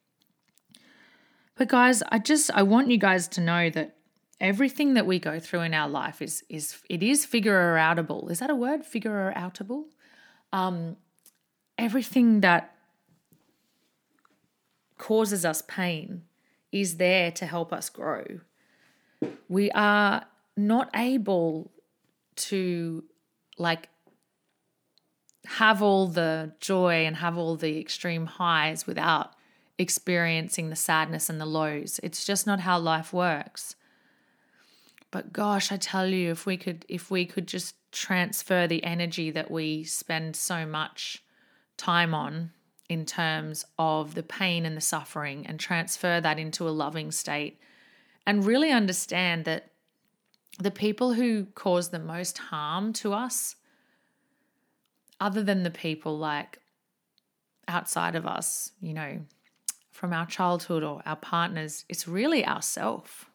But 1.56 1.68
guys, 1.68 2.02
I 2.10 2.18
just 2.18 2.50
I 2.52 2.64
want 2.64 2.90
you 2.90 2.98
guys 2.98 3.28
to 3.30 3.42
know 3.42 3.70
that 3.70 3.96
everything 4.40 4.96
that 4.96 5.06
we 5.06 5.20
go 5.20 5.40
through 5.40 5.62
in 5.62 5.74
our 5.76 5.88
life 5.88 6.22
is 6.22 6.44
is 6.50 6.82
it 6.90 7.04
is 7.04 7.26
figure 7.26 7.76
outable. 7.76 8.32
Is 8.32 8.40
that 8.40 8.50
a 8.50 8.56
word? 8.56 8.84
Figure 8.84 9.32
outable. 9.38 9.84
Um, 10.54 10.98
everything 11.78 12.42
that 12.42 12.76
causes 14.98 15.46
us 15.46 15.64
pain 15.68 16.24
is 16.72 16.98
there 16.98 17.32
to 17.32 17.46
help 17.46 17.74
us 17.74 17.90
grow. 17.90 18.24
We 19.50 19.72
are 19.72 20.26
not 20.56 20.90
able 20.96 21.72
to 22.36 23.04
like 23.58 23.90
have 25.46 25.82
all 25.82 26.08
the 26.08 26.54
joy 26.60 27.06
and 27.06 27.16
have 27.18 27.38
all 27.38 27.56
the 27.56 27.80
extreme 27.80 28.26
highs 28.26 28.86
without 28.86 29.34
experiencing 29.78 30.70
the 30.70 30.76
sadness 30.76 31.30
and 31.30 31.42
the 31.42 31.46
lows. 31.46 32.00
It's 32.04 32.26
just 32.26 32.46
not 32.46 32.62
how 32.62 32.80
life 32.80 33.12
works. 33.12 33.76
But 35.12 35.34
gosh, 35.34 35.72
I 35.72 35.78
tell 35.78 36.08
you, 36.08 36.32
if 36.32 36.46
we 36.46 36.58
could 36.58 36.86
if 36.88 37.12
we 37.12 37.26
could 37.26 37.48
just 37.48 37.76
transfer 37.92 38.66
the 38.68 38.84
energy 38.84 39.30
that 39.32 39.52
we 39.52 39.84
spend 39.84 40.36
so 40.36 40.66
much 40.66 41.24
time 41.78 42.14
on 42.14 42.52
in 42.88 43.06
terms 43.06 43.66
of 43.78 44.16
the 44.16 44.24
pain 44.24 44.66
and 44.66 44.76
the 44.76 44.82
suffering 44.82 45.46
and 45.48 45.60
transfer 45.60 46.20
that 46.22 46.40
into 46.40 46.68
a 46.68 46.72
loving 46.72 47.12
state 47.12 47.60
and 48.26 48.46
really 48.46 48.72
understand 48.72 49.46
that 49.46 49.72
the 50.60 50.72
people 50.72 51.14
who 51.14 51.46
cause 51.56 51.90
the 51.90 52.00
most 52.00 52.38
harm 52.38 52.94
to 52.94 53.14
us 53.14 53.56
other 55.20 55.44
than 55.44 55.64
the 55.64 55.72
people 55.72 56.18
like 56.18 56.60
outside 57.68 58.16
of 58.16 58.26
us, 58.26 58.72
you 58.82 58.94
know, 58.94 59.20
from 59.92 60.14
our 60.14 60.26
childhood 60.26 60.84
or 60.84 61.02
our 61.06 61.16
partners, 61.16 61.86
it's 61.90 62.08
really 62.08 62.46
ourself. 62.46 63.31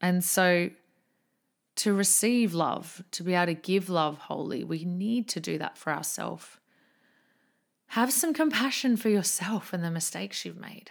And 0.00 0.24
so 0.24 0.70
to 1.76 1.94
receive 1.94 2.54
love, 2.54 3.02
to 3.12 3.22
be 3.22 3.34
able 3.34 3.46
to 3.46 3.54
give 3.54 3.88
love 3.88 4.18
wholly, 4.18 4.64
we 4.64 4.84
need 4.84 5.28
to 5.28 5.40
do 5.40 5.58
that 5.58 5.78
for 5.78 5.92
ourselves. 5.92 6.58
Have 7.88 8.12
some 8.12 8.32
compassion 8.32 8.96
for 8.96 9.08
yourself 9.08 9.72
and 9.72 9.82
the 9.82 9.90
mistakes 9.90 10.44
you've 10.44 10.60
made. 10.60 10.90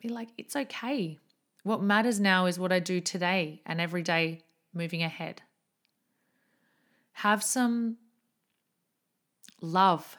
Be 0.00 0.08
like, 0.08 0.28
it's 0.38 0.56
okay. 0.56 1.18
What 1.64 1.82
matters 1.82 2.18
now 2.18 2.46
is 2.46 2.58
what 2.58 2.72
I 2.72 2.80
do 2.80 3.00
today 3.00 3.60
and 3.66 3.80
every 3.80 4.02
day 4.02 4.42
moving 4.74 5.02
ahead. 5.02 5.42
Have 7.12 7.42
some 7.42 7.98
love 9.60 10.16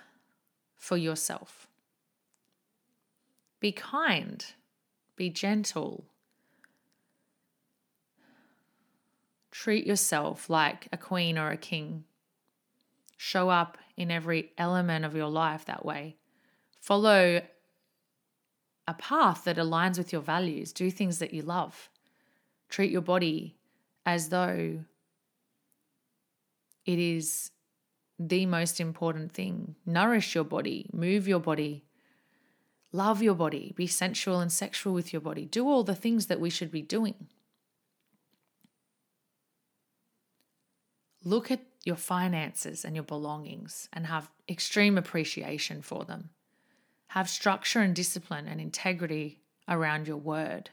for 0.76 0.96
yourself. 0.96 1.67
Be 3.60 3.72
kind, 3.72 4.46
be 5.15 5.30
gentle. 5.30 6.06
Treat 9.63 9.88
yourself 9.88 10.49
like 10.49 10.89
a 10.91 10.97
queen 10.97 11.38
or 11.38 11.49
a 11.49 11.56
king. 11.56 12.04
Show 13.15 13.47
up 13.47 13.78
in 13.95 14.12
every 14.12 14.52
element 14.58 15.06
of 15.06 15.15
your 15.15 15.30
life 15.30 15.63
that 15.67 15.86
way. 15.86 16.17
Follow 16.82 17.41
a 18.86 18.93
path 18.95 19.45
that 19.45 19.56
aligns 19.56 19.97
with 19.97 20.12
your 20.12 20.21
values. 20.21 20.73
Do 20.73 20.91
things 20.91 21.19
that 21.19 21.34
you 21.34 21.43
love. 21.43 21.89
Treat 22.67 22.91
your 22.91 22.99
body 22.99 23.56
as 24.06 24.28
though 24.28 24.80
it 26.86 26.99
is 26.99 27.52
the 28.19 28.45
most 28.45 28.82
important 28.82 29.32
thing. 29.32 29.78
Nourish 29.86 30.36
your 30.36 30.43
body, 30.43 30.89
move 30.91 31.26
your 31.26 31.39
body, 31.39 31.86
Love 32.95 33.23
your 33.23 33.34
body, 33.34 33.73
be 33.78 33.88
sensual 33.88 34.41
and 34.41 34.52
sexual 34.52 34.93
with 34.93 35.13
your 35.13 35.21
body, 35.21 35.45
do 35.45 35.67
all 35.67 35.84
the 35.84 35.95
things 35.95 36.28
that 36.28 36.39
we 36.39 36.49
should 36.52 36.69
be 36.69 36.84
doing. 36.84 37.28
Look 41.23 41.51
at 41.51 41.62
your 41.84 41.95
finances 41.95 42.84
and 42.84 42.95
your 42.95 43.03
belongings 43.03 43.88
and 43.93 44.07
have 44.07 44.30
extreme 44.47 44.97
appreciation 44.97 45.82
for 45.82 46.05
them. 46.05 46.30
Have 47.07 47.30
structure 47.30 47.80
and 47.80 47.95
discipline 47.95 48.47
and 48.47 48.59
integrity 48.59 49.41
around 49.67 50.07
your 50.07 50.17
word. 50.17 50.71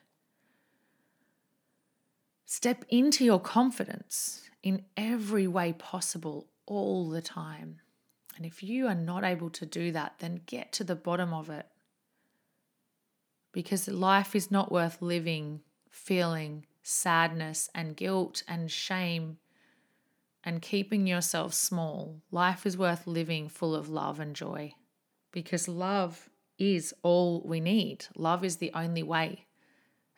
Step 2.46 2.84
into 2.88 3.24
your 3.24 3.40
confidence 3.40 4.50
in 4.62 4.84
every 4.96 5.46
way 5.46 5.72
possible 5.72 6.48
all 6.66 7.08
the 7.08 7.22
time. 7.22 7.80
And 8.36 8.44
if 8.44 8.62
you 8.62 8.86
are 8.86 8.94
not 8.94 9.22
able 9.22 9.50
to 9.50 9.66
do 9.66 9.92
that, 9.92 10.14
then 10.18 10.40
get 10.46 10.72
to 10.72 10.84
the 10.84 10.96
bottom 10.96 11.32
of 11.32 11.50
it 11.50 11.66
because 13.52 13.88
life 13.88 14.34
is 14.34 14.50
not 14.50 14.72
worth 14.72 15.02
living 15.02 15.60
feeling 15.90 16.64
sadness 16.82 17.68
and 17.74 17.96
guilt 17.96 18.42
and 18.48 18.70
shame 18.70 19.38
and 20.44 20.62
keeping 20.62 21.06
yourself 21.06 21.54
small. 21.54 22.22
Life 22.30 22.66
is 22.66 22.78
worth 22.78 23.06
living 23.06 23.48
full 23.48 23.74
of 23.74 23.88
love 23.88 24.20
and 24.20 24.34
joy 24.34 24.74
because 25.32 25.68
love 25.68 26.30
is 26.58 26.94
all 27.02 27.42
we 27.44 27.60
need. 27.60 28.06
Love 28.16 28.44
is 28.44 28.56
the 28.56 28.70
only 28.74 29.02
way. 29.02 29.46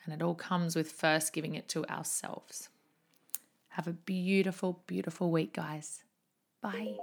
And 0.05 0.13
it 0.13 0.23
all 0.23 0.35
comes 0.35 0.75
with 0.75 0.91
first 0.91 1.33
giving 1.33 1.55
it 1.55 1.69
to 1.71 1.87
ourselves. 1.87 2.69
Have 3.69 3.87
a 3.87 3.93
beautiful, 3.93 4.83
beautiful 4.87 5.31
week, 5.31 5.55
guys. 5.55 6.03
Bye. 6.61 6.97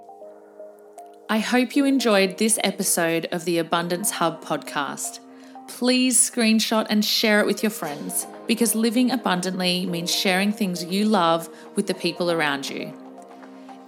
I 1.30 1.39
hope 1.39 1.76
you 1.76 1.86
enjoyed 1.86 2.38
this 2.38 2.59
episode 2.63 3.28
of 3.32 3.45
the 3.45 3.57
Abundance 3.57 4.11
Hub 4.11 4.43
podcast. 4.43 5.20
Please 5.67 6.20
screenshot 6.20 6.88
and 6.89 7.05
share 7.05 7.39
it 7.39 7.45
with 7.45 7.63
your 7.63 7.70
friends 7.70 8.26
because 8.47 8.76
living 8.76 9.11
abundantly 9.11 9.86
means 9.86 10.13
sharing 10.13 10.51
things 10.51 10.84
you 10.84 11.05
love 11.05 11.47
with 11.76 11.88
the 11.88 11.93
people 11.93 12.32
around 12.32 12.70
you. 12.70 13.09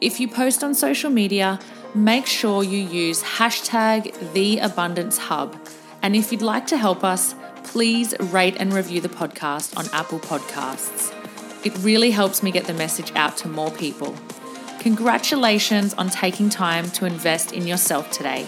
If 0.02 0.20
you 0.20 0.28
post 0.28 0.64
on 0.64 0.74
social 0.74 1.12
media, 1.12 1.60
make 1.94 2.26
sure 2.26 2.64
you 2.64 2.80
use 2.80 3.22
hashtag 3.22 4.34
the 4.34 4.58
abundance 4.58 5.20
hub. 5.20 5.56
And 6.02 6.16
if 6.16 6.32
you'd 6.32 6.42
like 6.42 6.66
to 6.68 6.78
help 6.78 7.04
us, 7.04 7.36
please 7.64 8.16
rate 8.20 8.56
and 8.60 8.74
review 8.74 9.00
the 9.00 9.10
podcast 9.10 9.78
on 9.78 9.86
Apple 9.94 10.18
Podcasts. 10.18 11.14
It 11.64 11.78
really 11.84 12.10
helps 12.10 12.42
me 12.42 12.50
get 12.50 12.66
the 12.66 12.74
message 12.74 13.12
out 13.14 13.38
to 13.38 13.48
more 13.48 13.70
people. 13.70 14.16
Congratulations 14.80 15.94
on 15.94 16.10
taking 16.10 16.50
time 16.50 16.90
to 16.92 17.06
invest 17.06 17.54
in 17.54 17.68
yourself 17.68 18.10
today. 18.10 18.48